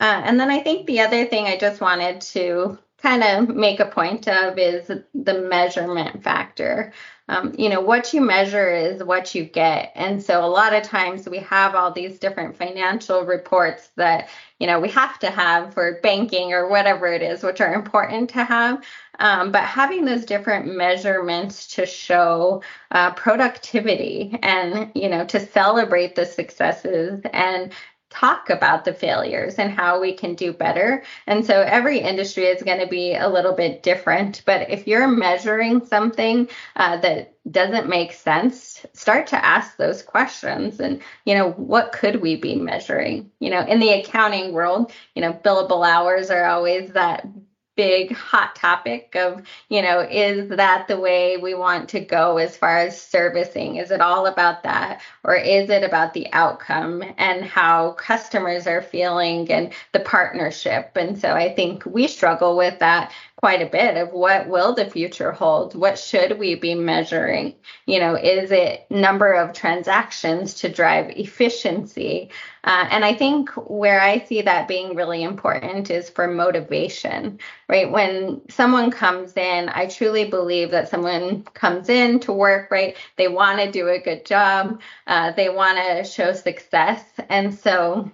Uh, 0.00 0.22
and 0.24 0.40
then 0.40 0.50
I 0.50 0.60
think 0.60 0.86
the 0.86 1.00
other 1.00 1.24
thing 1.26 1.46
I 1.46 1.56
just 1.56 1.80
wanted 1.80 2.20
to 2.22 2.78
kind 2.98 3.22
of 3.22 3.54
make 3.54 3.80
a 3.80 3.86
point 3.86 4.28
of 4.28 4.58
is 4.58 4.90
the 5.14 5.48
measurement 5.48 6.22
factor. 6.22 6.92
Um, 7.32 7.54
you 7.56 7.70
know, 7.70 7.80
what 7.80 8.12
you 8.12 8.20
measure 8.20 8.70
is 8.70 9.02
what 9.02 9.34
you 9.34 9.44
get. 9.44 9.90
And 9.94 10.22
so 10.22 10.44
a 10.44 10.46
lot 10.46 10.74
of 10.74 10.82
times 10.82 11.26
we 11.26 11.38
have 11.38 11.74
all 11.74 11.90
these 11.90 12.18
different 12.18 12.54
financial 12.54 13.24
reports 13.24 13.88
that, 13.96 14.28
you 14.58 14.66
know, 14.66 14.78
we 14.78 14.90
have 14.90 15.18
to 15.20 15.30
have 15.30 15.72
for 15.72 15.98
banking 16.02 16.52
or 16.52 16.68
whatever 16.68 17.06
it 17.06 17.22
is, 17.22 17.42
which 17.42 17.62
are 17.62 17.72
important 17.72 18.28
to 18.30 18.44
have. 18.44 18.84
Um, 19.18 19.50
but 19.50 19.62
having 19.62 20.04
those 20.04 20.26
different 20.26 20.66
measurements 20.66 21.68
to 21.68 21.86
show 21.86 22.62
uh, 22.90 23.12
productivity 23.12 24.38
and, 24.42 24.90
you 24.94 25.08
know, 25.08 25.24
to 25.24 25.40
celebrate 25.40 26.14
the 26.14 26.26
successes 26.26 27.22
and 27.32 27.72
talk 28.12 28.50
about 28.50 28.84
the 28.84 28.92
failures 28.92 29.54
and 29.54 29.70
how 29.70 30.00
we 30.00 30.12
can 30.12 30.34
do 30.34 30.52
better. 30.52 31.02
And 31.26 31.44
so 31.44 31.62
every 31.62 31.98
industry 31.98 32.44
is 32.44 32.62
going 32.62 32.80
to 32.80 32.86
be 32.86 33.14
a 33.14 33.28
little 33.28 33.54
bit 33.54 33.82
different. 33.82 34.42
But 34.44 34.70
if 34.70 34.86
you're 34.86 35.08
measuring 35.08 35.86
something 35.86 36.48
uh, 36.76 36.98
that 36.98 37.34
doesn't 37.50 37.88
make 37.88 38.12
sense, 38.12 38.84
start 38.92 39.26
to 39.28 39.44
ask 39.44 39.76
those 39.76 40.02
questions. 40.02 40.78
And, 40.78 41.00
you 41.24 41.34
know, 41.34 41.50
what 41.52 41.92
could 41.92 42.20
we 42.20 42.36
be 42.36 42.54
measuring? 42.54 43.30
You 43.40 43.50
know, 43.50 43.60
in 43.60 43.80
the 43.80 43.90
accounting 43.90 44.52
world, 44.52 44.92
you 45.14 45.22
know, 45.22 45.32
billable 45.32 45.86
hours 45.86 46.30
are 46.30 46.44
always 46.44 46.92
that 46.92 47.26
big 47.76 48.12
hot 48.12 48.54
topic 48.54 49.14
of, 49.16 49.42
you 49.68 49.82
know, 49.82 50.00
is 50.00 50.48
that 50.50 50.88
the 50.88 50.98
way 50.98 51.36
we 51.36 51.54
want 51.54 51.88
to 51.90 52.00
go 52.00 52.38
as 52.38 52.56
far 52.56 52.78
as 52.78 53.00
servicing? 53.00 53.76
Is 53.76 53.90
it 53.90 54.00
all 54.00 54.26
about 54.26 54.62
that? 54.62 55.00
Or 55.24 55.34
is 55.34 55.70
it 55.70 55.82
about 55.82 56.12
the 56.14 56.32
outcome 56.32 57.02
and 57.16 57.44
how 57.44 57.92
customers 57.92 58.66
are 58.66 58.82
feeling 58.82 59.50
and 59.50 59.72
the 59.92 60.00
partnership? 60.00 60.92
And 60.96 61.18
so 61.18 61.32
I 61.32 61.54
think 61.54 61.84
we 61.86 62.06
struggle 62.08 62.56
with 62.56 62.78
that 62.80 63.12
quite 63.42 63.60
a 63.60 63.66
bit 63.66 63.96
of 63.96 64.12
what 64.12 64.48
will 64.48 64.72
the 64.72 64.88
future 64.88 65.32
hold? 65.32 65.74
What 65.74 65.98
should 65.98 66.38
we 66.38 66.54
be 66.54 66.76
measuring? 66.76 67.56
You 67.86 67.98
know, 67.98 68.14
is 68.14 68.52
it 68.52 68.86
number 68.88 69.32
of 69.32 69.52
transactions 69.52 70.54
to 70.60 70.68
drive 70.68 71.10
efficiency? 71.10 72.30
Uh, 72.62 72.86
and 72.88 73.04
I 73.04 73.14
think 73.14 73.50
where 73.68 74.00
I 74.00 74.20
see 74.20 74.42
that 74.42 74.68
being 74.68 74.94
really 74.94 75.24
important 75.24 75.90
is 75.90 76.08
for 76.08 76.28
motivation, 76.28 77.40
right? 77.68 77.90
When 77.90 78.42
someone 78.48 78.92
comes 78.92 79.36
in, 79.36 79.68
I 79.70 79.86
truly 79.86 80.26
believe 80.26 80.70
that 80.70 80.88
someone 80.88 81.42
comes 81.42 81.88
in 81.88 82.20
to 82.20 82.32
work, 82.32 82.70
right? 82.70 82.96
They 83.16 83.26
want 83.26 83.58
to 83.58 83.72
do 83.72 83.88
a 83.88 83.98
good 83.98 84.24
job, 84.24 84.80
uh, 85.08 85.32
they 85.32 85.48
want 85.48 85.78
to 85.78 86.04
show 86.04 86.32
success. 86.32 87.02
And 87.28 87.52
so 87.52 88.12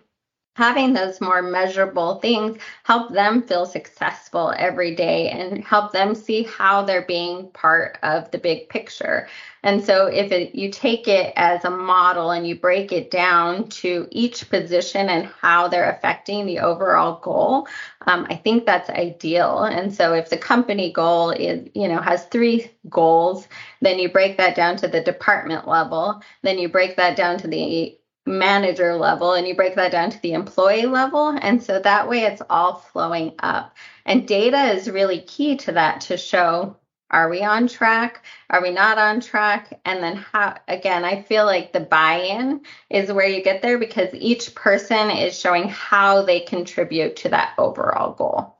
having 0.58 0.92
those 0.92 1.20
more 1.20 1.40
measurable 1.40 2.16
things 2.16 2.58
help 2.82 3.12
them 3.12 3.40
feel 3.42 3.64
successful 3.64 4.52
every 4.56 4.92
day 4.92 5.30
and 5.30 5.62
help 5.62 5.92
them 5.92 6.16
see 6.16 6.42
how 6.42 6.82
they're 6.82 7.06
being 7.06 7.48
part 7.52 7.96
of 8.02 8.28
the 8.32 8.38
big 8.38 8.68
picture. 8.68 9.28
And 9.62 9.84
so 9.84 10.06
if 10.06 10.32
it, 10.32 10.56
you 10.56 10.70
take 10.72 11.06
it 11.06 11.32
as 11.36 11.64
a 11.64 11.70
model 11.70 12.32
and 12.32 12.44
you 12.44 12.58
break 12.58 12.90
it 12.90 13.08
down 13.08 13.68
to 13.68 14.08
each 14.10 14.50
position 14.50 15.08
and 15.08 15.26
how 15.40 15.68
they're 15.68 15.90
affecting 15.90 16.44
the 16.44 16.58
overall 16.58 17.20
goal, 17.20 17.68
um, 18.08 18.26
I 18.28 18.34
think 18.34 18.66
that's 18.66 18.90
ideal. 18.90 19.62
And 19.62 19.94
so 19.94 20.12
if 20.12 20.28
the 20.28 20.38
company 20.38 20.92
goal 20.92 21.30
is, 21.30 21.68
you 21.74 21.86
know, 21.86 22.00
has 22.00 22.24
three 22.26 22.68
goals, 22.88 23.46
then 23.80 24.00
you 24.00 24.08
break 24.08 24.38
that 24.38 24.56
down 24.56 24.76
to 24.78 24.88
the 24.88 25.02
department 25.02 25.68
level, 25.68 26.20
then 26.42 26.58
you 26.58 26.68
break 26.68 26.96
that 26.96 27.16
down 27.16 27.38
to 27.38 27.46
the 27.46 27.97
manager 28.28 28.94
level 28.94 29.32
and 29.32 29.48
you 29.48 29.54
break 29.54 29.74
that 29.74 29.92
down 29.92 30.10
to 30.10 30.20
the 30.20 30.34
employee 30.34 30.86
level. 30.86 31.28
And 31.28 31.62
so 31.62 31.80
that 31.80 32.08
way 32.08 32.22
it's 32.22 32.42
all 32.48 32.76
flowing 32.76 33.34
up. 33.40 33.74
And 34.04 34.28
data 34.28 34.72
is 34.72 34.90
really 34.90 35.20
key 35.20 35.56
to 35.58 35.72
that 35.72 36.02
to 36.02 36.16
show 36.16 36.76
are 37.10 37.30
we 37.30 37.42
on 37.42 37.68
track? 37.68 38.22
Are 38.50 38.60
we 38.60 38.70
not 38.70 38.98
on 38.98 39.20
track? 39.20 39.80
And 39.86 40.02
then 40.02 40.16
how, 40.16 40.58
again, 40.68 41.04
I 41.04 41.22
feel 41.22 41.46
like 41.46 41.72
the 41.72 41.80
buy 41.80 42.20
in 42.20 42.60
is 42.90 43.10
where 43.10 43.26
you 43.26 43.42
get 43.42 43.62
there 43.62 43.78
because 43.78 44.10
each 44.12 44.54
person 44.54 45.10
is 45.10 45.38
showing 45.38 45.68
how 45.68 46.22
they 46.22 46.40
contribute 46.40 47.16
to 47.16 47.30
that 47.30 47.54
overall 47.56 48.12
goal. 48.12 48.58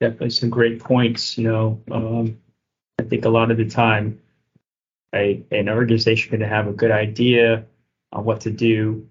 Definitely 0.00 0.30
some 0.30 0.50
great 0.50 0.80
points. 0.80 1.38
You 1.38 1.44
know, 1.44 1.80
um, 1.92 2.38
I 2.98 3.04
think 3.04 3.24
a 3.24 3.30
lot 3.30 3.52
of 3.52 3.58
the 3.58 3.68
time, 3.68 4.20
a, 5.14 5.40
an 5.52 5.68
organization 5.68 6.30
can 6.30 6.40
have 6.40 6.66
a 6.66 6.72
good 6.72 6.90
idea 6.90 7.64
on 8.12 8.24
what 8.24 8.40
to 8.42 8.50
do, 8.50 9.08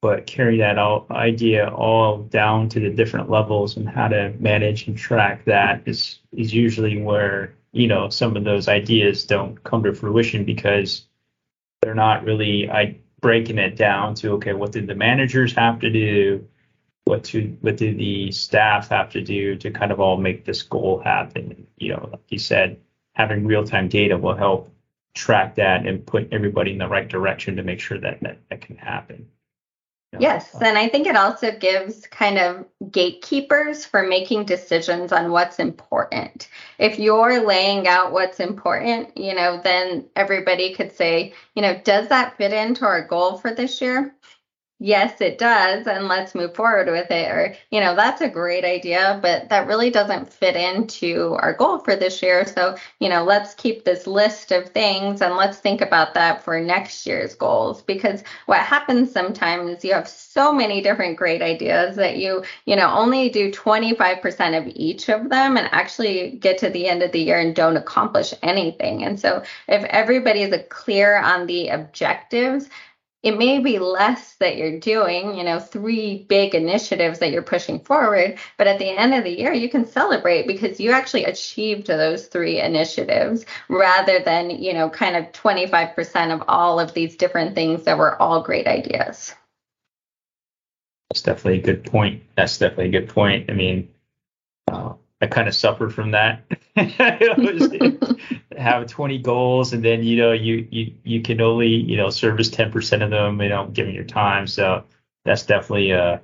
but 0.00 0.26
carry 0.26 0.58
that 0.58 0.78
idea 1.10 1.68
all 1.68 2.18
down 2.18 2.68
to 2.68 2.80
the 2.80 2.90
different 2.90 3.30
levels 3.30 3.76
and 3.76 3.88
how 3.88 4.08
to 4.08 4.32
manage 4.38 4.86
and 4.86 4.96
track 4.96 5.44
that 5.44 5.82
is 5.86 6.20
is 6.32 6.54
usually 6.54 7.00
where 7.00 7.54
you 7.72 7.86
know 7.88 8.08
some 8.08 8.36
of 8.36 8.44
those 8.44 8.68
ideas 8.68 9.24
don't 9.24 9.62
come 9.64 9.82
to 9.82 9.94
fruition 9.94 10.44
because 10.44 11.06
they're 11.82 11.94
not 11.94 12.24
really 12.24 12.70
I 12.70 12.98
breaking 13.20 13.58
it 13.58 13.76
down 13.76 14.14
to 14.16 14.32
okay 14.34 14.52
what 14.52 14.72
did 14.72 14.86
the 14.86 14.94
managers 14.94 15.52
have 15.54 15.80
to 15.80 15.90
do? 15.90 16.46
What 17.04 17.24
to 17.24 17.56
what 17.60 17.76
did 17.76 17.98
the 17.98 18.30
staff 18.32 18.88
have 18.90 19.10
to 19.10 19.22
do 19.22 19.56
to 19.56 19.70
kind 19.70 19.90
of 19.90 19.98
all 19.98 20.16
make 20.16 20.44
this 20.44 20.62
goal 20.62 21.00
happen? 21.00 21.66
You 21.78 21.94
know 21.94 22.08
like 22.12 22.22
you 22.28 22.38
said 22.38 22.80
having 23.14 23.46
real 23.46 23.64
time 23.64 23.88
data 23.88 24.16
will 24.16 24.36
help 24.36 24.72
track 25.14 25.56
that 25.56 25.86
and 25.86 26.06
put 26.06 26.28
everybody 26.32 26.72
in 26.72 26.78
the 26.78 26.88
right 26.88 27.08
direction 27.08 27.56
to 27.56 27.62
make 27.62 27.80
sure 27.80 27.98
that 27.98 28.20
that, 28.22 28.38
that 28.50 28.60
can 28.60 28.76
happen. 28.76 29.28
Yes, 30.18 30.54
and 30.62 30.78
I 30.78 30.88
think 30.88 31.06
it 31.06 31.16
also 31.16 31.52
gives 31.52 32.06
kind 32.06 32.38
of 32.38 32.64
gatekeepers 32.90 33.84
for 33.84 34.02
making 34.06 34.46
decisions 34.46 35.12
on 35.12 35.30
what's 35.30 35.58
important. 35.58 36.48
If 36.78 36.98
you're 36.98 37.46
laying 37.46 37.86
out 37.86 38.12
what's 38.12 38.40
important, 38.40 39.18
you 39.18 39.34
know, 39.34 39.60
then 39.62 40.06
everybody 40.16 40.74
could 40.74 40.96
say, 40.96 41.34
you 41.54 41.60
know, 41.60 41.78
does 41.84 42.08
that 42.08 42.38
fit 42.38 42.54
into 42.54 42.86
our 42.86 43.06
goal 43.06 43.36
for 43.36 43.52
this 43.52 43.82
year? 43.82 44.14
Yes, 44.80 45.20
it 45.20 45.38
does, 45.38 45.86
and 45.86 46.06
let's 46.06 46.34
move 46.34 46.54
forward 46.54 46.88
with 46.88 47.10
it. 47.10 47.30
Or, 47.30 47.54
you 47.70 47.80
know, 47.80 47.94
that's 47.96 48.20
a 48.20 48.28
great 48.28 48.64
idea, 48.64 49.18
but 49.20 49.48
that 49.48 49.66
really 49.66 49.90
doesn't 49.90 50.32
fit 50.32 50.56
into 50.56 51.36
our 51.40 51.52
goal 51.52 51.78
for 51.78 51.96
this 51.96 52.22
year. 52.22 52.46
So, 52.46 52.76
you 53.00 53.08
know, 53.08 53.24
let's 53.24 53.54
keep 53.54 53.84
this 53.84 54.06
list 54.06 54.52
of 54.52 54.68
things 54.70 55.20
and 55.20 55.36
let's 55.36 55.58
think 55.58 55.80
about 55.80 56.14
that 56.14 56.42
for 56.44 56.60
next 56.60 57.06
year's 57.06 57.34
goals. 57.34 57.82
Because 57.82 58.22
what 58.46 58.60
happens 58.60 59.12
sometimes 59.12 59.84
you 59.84 59.92
have 59.92 60.08
so 60.08 60.52
many 60.52 60.80
different 60.80 61.16
great 61.16 61.42
ideas 61.42 61.96
that 61.96 62.18
you, 62.18 62.44
you 62.64 62.76
know, 62.76 62.90
only 62.90 63.28
do 63.28 63.50
25% 63.50 64.58
of 64.58 64.72
each 64.74 65.08
of 65.08 65.28
them 65.28 65.56
and 65.56 65.68
actually 65.72 66.30
get 66.40 66.58
to 66.58 66.70
the 66.70 66.86
end 66.88 67.02
of 67.02 67.12
the 67.12 67.20
year 67.20 67.40
and 67.40 67.54
don't 67.54 67.76
accomplish 67.76 68.32
anything. 68.42 69.04
And 69.04 69.18
so 69.18 69.42
if 69.66 69.84
everybody 69.84 70.42
is 70.42 70.54
clear 70.68 71.18
on 71.18 71.46
the 71.46 71.68
objectives, 71.68 72.68
it 73.22 73.36
may 73.36 73.58
be 73.58 73.78
less 73.78 74.34
that 74.36 74.56
you're 74.56 74.78
doing, 74.78 75.36
you 75.36 75.42
know, 75.42 75.58
three 75.58 76.24
big 76.28 76.54
initiatives 76.54 77.18
that 77.18 77.32
you're 77.32 77.42
pushing 77.42 77.80
forward, 77.80 78.38
but 78.56 78.68
at 78.68 78.78
the 78.78 78.88
end 78.88 79.12
of 79.12 79.24
the 79.24 79.36
year, 79.36 79.52
you 79.52 79.68
can 79.68 79.86
celebrate 79.86 80.46
because 80.46 80.78
you 80.78 80.92
actually 80.92 81.24
achieved 81.24 81.88
those 81.88 82.26
three 82.26 82.60
initiatives 82.60 83.44
rather 83.68 84.20
than, 84.20 84.50
you 84.50 84.72
know, 84.72 84.88
kind 84.88 85.16
of 85.16 85.32
25% 85.32 86.32
of 86.32 86.44
all 86.46 86.78
of 86.78 86.94
these 86.94 87.16
different 87.16 87.56
things 87.56 87.84
that 87.84 87.98
were 87.98 88.20
all 88.22 88.42
great 88.42 88.68
ideas. 88.68 89.34
That's 91.10 91.22
definitely 91.22 91.58
a 91.58 91.62
good 91.62 91.84
point. 91.84 92.22
That's 92.36 92.58
definitely 92.58 92.96
a 92.96 93.00
good 93.00 93.08
point. 93.08 93.50
I 93.50 93.54
mean, 93.54 93.88
uh, 94.70 94.92
I 95.20 95.26
kind 95.26 95.48
of 95.48 95.56
suffered 95.56 95.92
from 95.92 96.12
that. 96.12 96.44
have 98.58 98.86
20 98.86 99.18
goals 99.18 99.72
and 99.72 99.84
then 99.84 100.02
you 100.02 100.16
know 100.16 100.32
you 100.32 100.66
you 100.70 100.92
you 101.04 101.22
can 101.22 101.40
only 101.40 101.68
you 101.68 101.96
know 101.96 102.10
service 102.10 102.50
10% 102.50 103.02
of 103.02 103.10
them 103.10 103.40
you 103.40 103.48
know 103.48 103.66
given 103.68 103.94
your 103.94 104.04
time 104.04 104.46
so 104.46 104.84
that's 105.24 105.44
definitely 105.44 105.90
a 105.92 106.20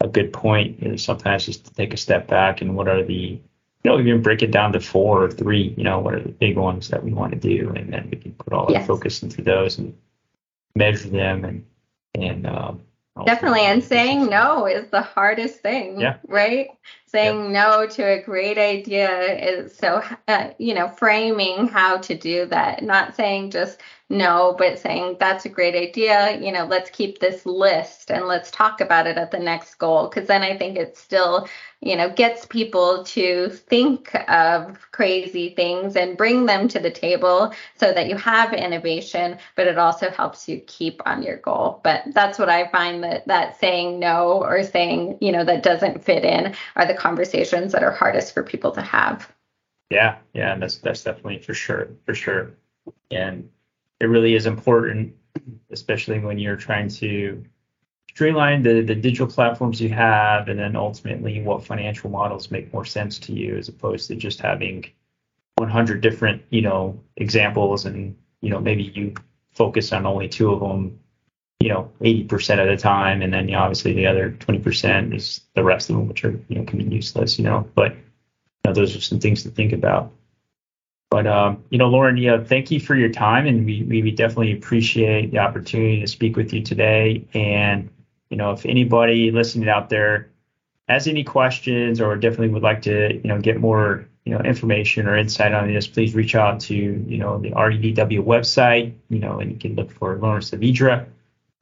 a 0.00 0.08
good 0.08 0.32
point 0.32 0.80
you 0.82 0.88
know, 0.90 0.96
sometimes 0.96 1.46
just 1.46 1.64
to 1.66 1.74
take 1.74 1.94
a 1.94 1.96
step 1.96 2.26
back 2.28 2.60
and 2.60 2.76
what 2.76 2.88
are 2.88 3.02
the 3.02 3.14
you 3.14 3.40
know 3.84 3.98
even 3.98 4.22
break 4.22 4.42
it 4.42 4.50
down 4.50 4.72
to 4.72 4.80
four 4.80 5.22
or 5.24 5.30
three 5.30 5.74
you 5.76 5.84
know 5.84 5.98
what 5.98 6.14
are 6.14 6.20
the 6.22 6.32
big 6.32 6.56
ones 6.56 6.88
that 6.88 7.02
we 7.02 7.12
want 7.12 7.32
to 7.32 7.38
do 7.38 7.72
and 7.76 7.92
then 7.92 8.08
we 8.10 8.16
can 8.18 8.32
put 8.32 8.52
all 8.52 8.66
Yes. 8.70 8.80
our 8.82 8.86
focus 8.86 9.22
into 9.22 9.42
those 9.42 9.78
and 9.78 9.96
measure 10.74 11.08
them 11.08 11.44
and 11.44 11.64
and 12.14 12.46
um 12.46 12.80
Definitely. 13.24 13.62
And 13.62 13.82
saying 13.82 14.26
no 14.26 14.66
is 14.66 14.88
the 14.90 15.00
hardest 15.00 15.60
thing, 15.60 16.00
Yeah. 16.00 16.16
right? 16.26 16.68
Saying 17.06 17.52
no 17.52 17.86
to 17.86 18.02
a 18.02 18.22
great 18.22 18.58
idea 18.58 19.20
is 19.20 19.74
so, 19.76 20.02
uh, 20.28 20.48
you 20.58 20.74
know, 20.74 20.88
framing 20.88 21.68
how 21.68 21.96
to 21.98 22.14
do 22.14 22.46
that, 22.46 22.82
not 22.82 23.16
saying 23.16 23.50
just 23.52 23.80
no, 24.08 24.54
but 24.56 24.78
saying 24.78 25.16
that's 25.18 25.46
a 25.46 25.48
great 25.48 25.74
idea. 25.74 26.40
You 26.40 26.52
know, 26.52 26.64
let's 26.64 26.90
keep 26.90 27.18
this 27.18 27.44
list 27.44 28.12
and 28.12 28.26
let's 28.26 28.52
talk 28.52 28.80
about 28.80 29.08
it 29.08 29.18
at 29.18 29.32
the 29.32 29.38
next 29.38 29.74
goal. 29.76 30.08
Cause 30.08 30.28
then 30.28 30.42
I 30.42 30.56
think 30.56 30.76
it 30.76 30.96
still, 30.96 31.48
you 31.80 31.96
know, 31.96 32.08
gets 32.10 32.46
people 32.46 33.02
to 33.02 33.48
think 33.48 34.14
of 34.28 34.92
crazy 34.92 35.54
things 35.56 35.96
and 35.96 36.16
bring 36.16 36.46
them 36.46 36.68
to 36.68 36.78
the 36.78 36.90
table 36.90 37.52
so 37.74 37.92
that 37.92 38.08
you 38.08 38.16
have 38.16 38.52
innovation, 38.52 39.38
but 39.56 39.66
it 39.66 39.76
also 39.76 40.08
helps 40.10 40.48
you 40.48 40.60
keep 40.68 41.02
on 41.04 41.24
your 41.24 41.38
goal. 41.38 41.80
But 41.82 42.04
that's 42.12 42.38
what 42.38 42.48
I 42.48 42.68
find 42.68 43.02
that 43.02 43.26
that 43.26 43.58
saying 43.58 43.98
no 43.98 44.40
or 44.44 44.62
saying, 44.62 45.18
you 45.20 45.32
know, 45.32 45.44
that 45.44 45.64
doesn't 45.64 46.04
fit 46.04 46.24
in 46.24 46.54
are 46.76 46.86
the 46.86 46.94
conversations 46.94 47.72
that 47.72 47.82
are 47.82 47.90
hardest 47.90 48.34
for 48.34 48.44
people 48.44 48.70
to 48.70 48.82
have. 48.82 49.32
Yeah, 49.90 50.18
yeah, 50.32 50.52
and 50.52 50.62
that's 50.62 50.78
that's 50.78 51.02
definitely 51.02 51.38
for 51.38 51.54
sure, 51.54 51.88
for 52.04 52.14
sure. 52.14 52.52
And 53.10 53.48
it 54.00 54.06
really 54.06 54.34
is 54.34 54.46
important, 54.46 55.14
especially 55.70 56.18
when 56.18 56.38
you're 56.38 56.56
trying 56.56 56.88
to 56.88 57.44
streamline 58.10 58.62
the, 58.62 58.80
the 58.80 58.94
digital 58.94 59.26
platforms 59.26 59.80
you 59.80 59.90
have 59.90 60.48
and 60.48 60.58
then 60.58 60.74
ultimately 60.74 61.42
what 61.42 61.64
financial 61.64 62.08
models 62.08 62.50
make 62.50 62.72
more 62.72 62.84
sense 62.84 63.18
to 63.18 63.32
you 63.32 63.56
as 63.56 63.68
opposed 63.68 64.08
to 64.08 64.16
just 64.16 64.40
having 64.40 64.84
100 65.56 66.00
different, 66.00 66.42
you 66.50 66.62
know, 66.62 66.98
examples 67.16 67.84
and, 67.84 68.16
you 68.40 68.50
know, 68.50 68.58
maybe 68.58 68.84
you 68.84 69.12
focus 69.52 69.92
on 69.92 70.06
only 70.06 70.28
two 70.28 70.50
of 70.50 70.60
them, 70.60 70.98
you 71.60 71.68
know, 71.68 71.90
80% 72.00 72.60
of 72.60 72.68
the 72.68 72.76
time. 72.76 73.22
And 73.22 73.32
then 73.32 73.48
you 73.48 73.54
know, 73.54 73.60
obviously 73.60 73.92
the 73.92 74.06
other 74.06 74.30
20% 74.30 75.14
is 75.14 75.42
the 75.54 75.64
rest 75.64 75.90
of 75.90 75.96
them, 75.96 76.08
which 76.08 76.24
are, 76.24 76.40
you 76.48 76.56
know, 76.56 76.64
can 76.64 76.78
be 76.78 76.94
useless, 76.94 77.38
you 77.38 77.44
know, 77.44 77.68
but 77.74 77.92
you 77.92 77.98
know, 78.64 78.72
those 78.72 78.96
are 78.96 79.00
some 79.00 79.20
things 79.20 79.42
to 79.42 79.50
think 79.50 79.72
about. 79.72 80.12
But 81.10 81.26
um, 81.26 81.64
you 81.70 81.78
know, 81.78 81.88
Lauren, 81.88 82.16
yeah, 82.16 82.42
thank 82.42 82.70
you 82.70 82.80
for 82.80 82.96
your 82.96 83.10
time, 83.10 83.46
and 83.46 83.64
we 83.64 83.82
we 83.84 84.10
definitely 84.10 84.52
appreciate 84.52 85.30
the 85.30 85.38
opportunity 85.38 86.00
to 86.00 86.06
speak 86.06 86.36
with 86.36 86.52
you 86.52 86.62
today. 86.62 87.24
And 87.32 87.90
you 88.28 88.36
know, 88.36 88.52
if 88.52 88.66
anybody 88.66 89.30
listening 89.30 89.68
out 89.68 89.88
there 89.88 90.30
has 90.88 91.06
any 91.06 91.22
questions 91.22 92.00
or 92.00 92.16
definitely 92.16 92.48
would 92.48 92.62
like 92.62 92.82
to 92.82 93.14
you 93.14 93.28
know 93.28 93.40
get 93.40 93.60
more 93.60 94.08
you 94.24 94.34
know 94.34 94.40
information 94.40 95.06
or 95.06 95.16
insight 95.16 95.52
on 95.52 95.72
this, 95.72 95.86
please 95.86 96.14
reach 96.16 96.34
out 96.34 96.58
to 96.60 96.74
you 96.74 97.18
know 97.18 97.38
the 97.38 97.50
REDW 97.50 98.24
website. 98.24 98.92
You 99.08 99.20
know, 99.20 99.38
and 99.38 99.52
you 99.52 99.58
can 99.58 99.76
look 99.76 99.92
for 99.92 100.16
Lauren 100.16 100.42
Saavedra. 100.42 101.06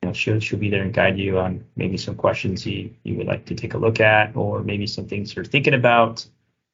You 0.02 0.08
know, 0.08 0.12
she'll 0.14 0.40
she'll 0.40 0.58
be 0.58 0.70
there 0.70 0.82
and 0.82 0.94
guide 0.94 1.18
you 1.18 1.38
on 1.38 1.62
maybe 1.76 1.98
some 1.98 2.14
questions 2.14 2.64
you 2.64 2.94
you 3.02 3.14
would 3.16 3.26
like 3.26 3.44
to 3.46 3.54
take 3.54 3.74
a 3.74 3.78
look 3.78 4.00
at, 4.00 4.34
or 4.36 4.62
maybe 4.62 4.86
some 4.86 5.06
things 5.06 5.36
you're 5.36 5.44
thinking 5.44 5.74
about 5.74 6.26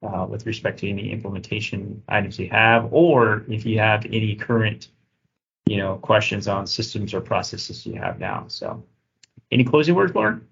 uh, 0.02 0.26
with 0.28 0.46
respect 0.46 0.78
to 0.80 0.88
any 0.88 1.10
implementation 1.10 2.02
items 2.08 2.38
you 2.38 2.48
have, 2.50 2.92
or 2.92 3.44
if 3.48 3.66
you 3.66 3.78
have 3.78 4.04
any 4.06 4.34
current, 4.34 4.88
you 5.66 5.76
know, 5.76 5.96
questions 5.96 6.48
on 6.48 6.66
systems 6.66 7.14
or 7.14 7.20
processes 7.20 7.86
you 7.86 7.94
have 7.94 8.18
now. 8.18 8.44
So, 8.48 8.84
any 9.50 9.64
closing 9.64 9.94
words, 9.94 10.14
Lauren? 10.14 10.46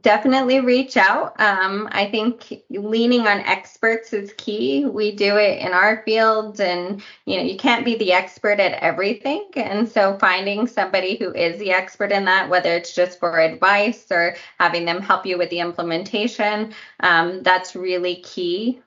Definitely 0.00 0.58
reach 0.58 0.96
out. 0.96 1.40
Um, 1.40 1.88
I 1.92 2.10
think 2.10 2.64
leaning 2.70 3.28
on 3.28 3.38
experts 3.38 4.12
is 4.12 4.32
key. 4.36 4.84
We 4.84 5.14
do 5.14 5.36
it 5.36 5.60
in 5.60 5.72
our 5.72 6.02
field, 6.04 6.60
and 6.60 7.00
you 7.24 7.36
know 7.36 7.44
you 7.44 7.56
can't 7.56 7.84
be 7.84 7.96
the 7.96 8.12
expert 8.12 8.58
at 8.58 8.82
everything. 8.82 9.48
And 9.54 9.88
so 9.88 10.18
finding 10.18 10.66
somebody 10.66 11.16
who 11.16 11.32
is 11.32 11.60
the 11.60 11.70
expert 11.70 12.10
in 12.10 12.24
that, 12.24 12.50
whether 12.50 12.74
it's 12.74 12.96
just 12.96 13.20
for 13.20 13.38
advice 13.38 14.10
or 14.10 14.34
having 14.58 14.86
them 14.86 15.00
help 15.00 15.24
you 15.24 15.38
with 15.38 15.50
the 15.50 15.60
implementation, 15.60 16.74
um, 16.98 17.44
that's 17.44 17.76
really 17.76 18.16
key. 18.16 18.80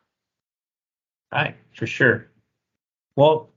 Right, 1.31 1.55
for 1.77 1.87
sure. 1.87 2.29
Well, 3.15 3.51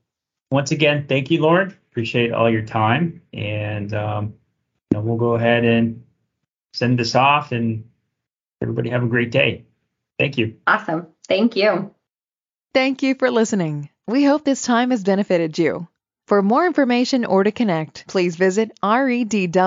once 0.52 0.70
again, 0.70 1.06
thank 1.08 1.28
you, 1.28 1.42
Lauren. 1.42 1.76
Appreciate 1.90 2.32
all 2.32 2.48
your 2.48 2.62
time, 2.62 3.20
and 3.32 3.92
um, 3.94 4.34
you 4.92 4.98
know, 4.98 5.00
we'll 5.00 5.16
go 5.16 5.34
ahead 5.34 5.64
and 5.64 6.01
send 6.72 6.98
this 6.98 7.14
off, 7.14 7.52
and 7.52 7.84
everybody 8.60 8.90
have 8.90 9.02
a 9.02 9.08
great 9.08 9.30
day. 9.30 9.64
Thank 10.18 10.38
you. 10.38 10.56
Awesome. 10.66 11.08
Thank 11.26 11.56
you. 11.56 11.94
Thank 12.74 13.02
you 13.02 13.14
for 13.14 13.30
listening. 13.30 13.90
We 14.06 14.24
hope 14.24 14.44
this 14.44 14.62
time 14.62 14.90
has 14.90 15.04
benefited 15.04 15.58
you. 15.58 15.88
For 16.26 16.42
more 16.42 16.66
information 16.66 17.24
or 17.24 17.44
to 17.44 17.52
connect, 17.52 18.06
please 18.06 18.36
visit 18.36 18.72
redw.com. 18.82 19.58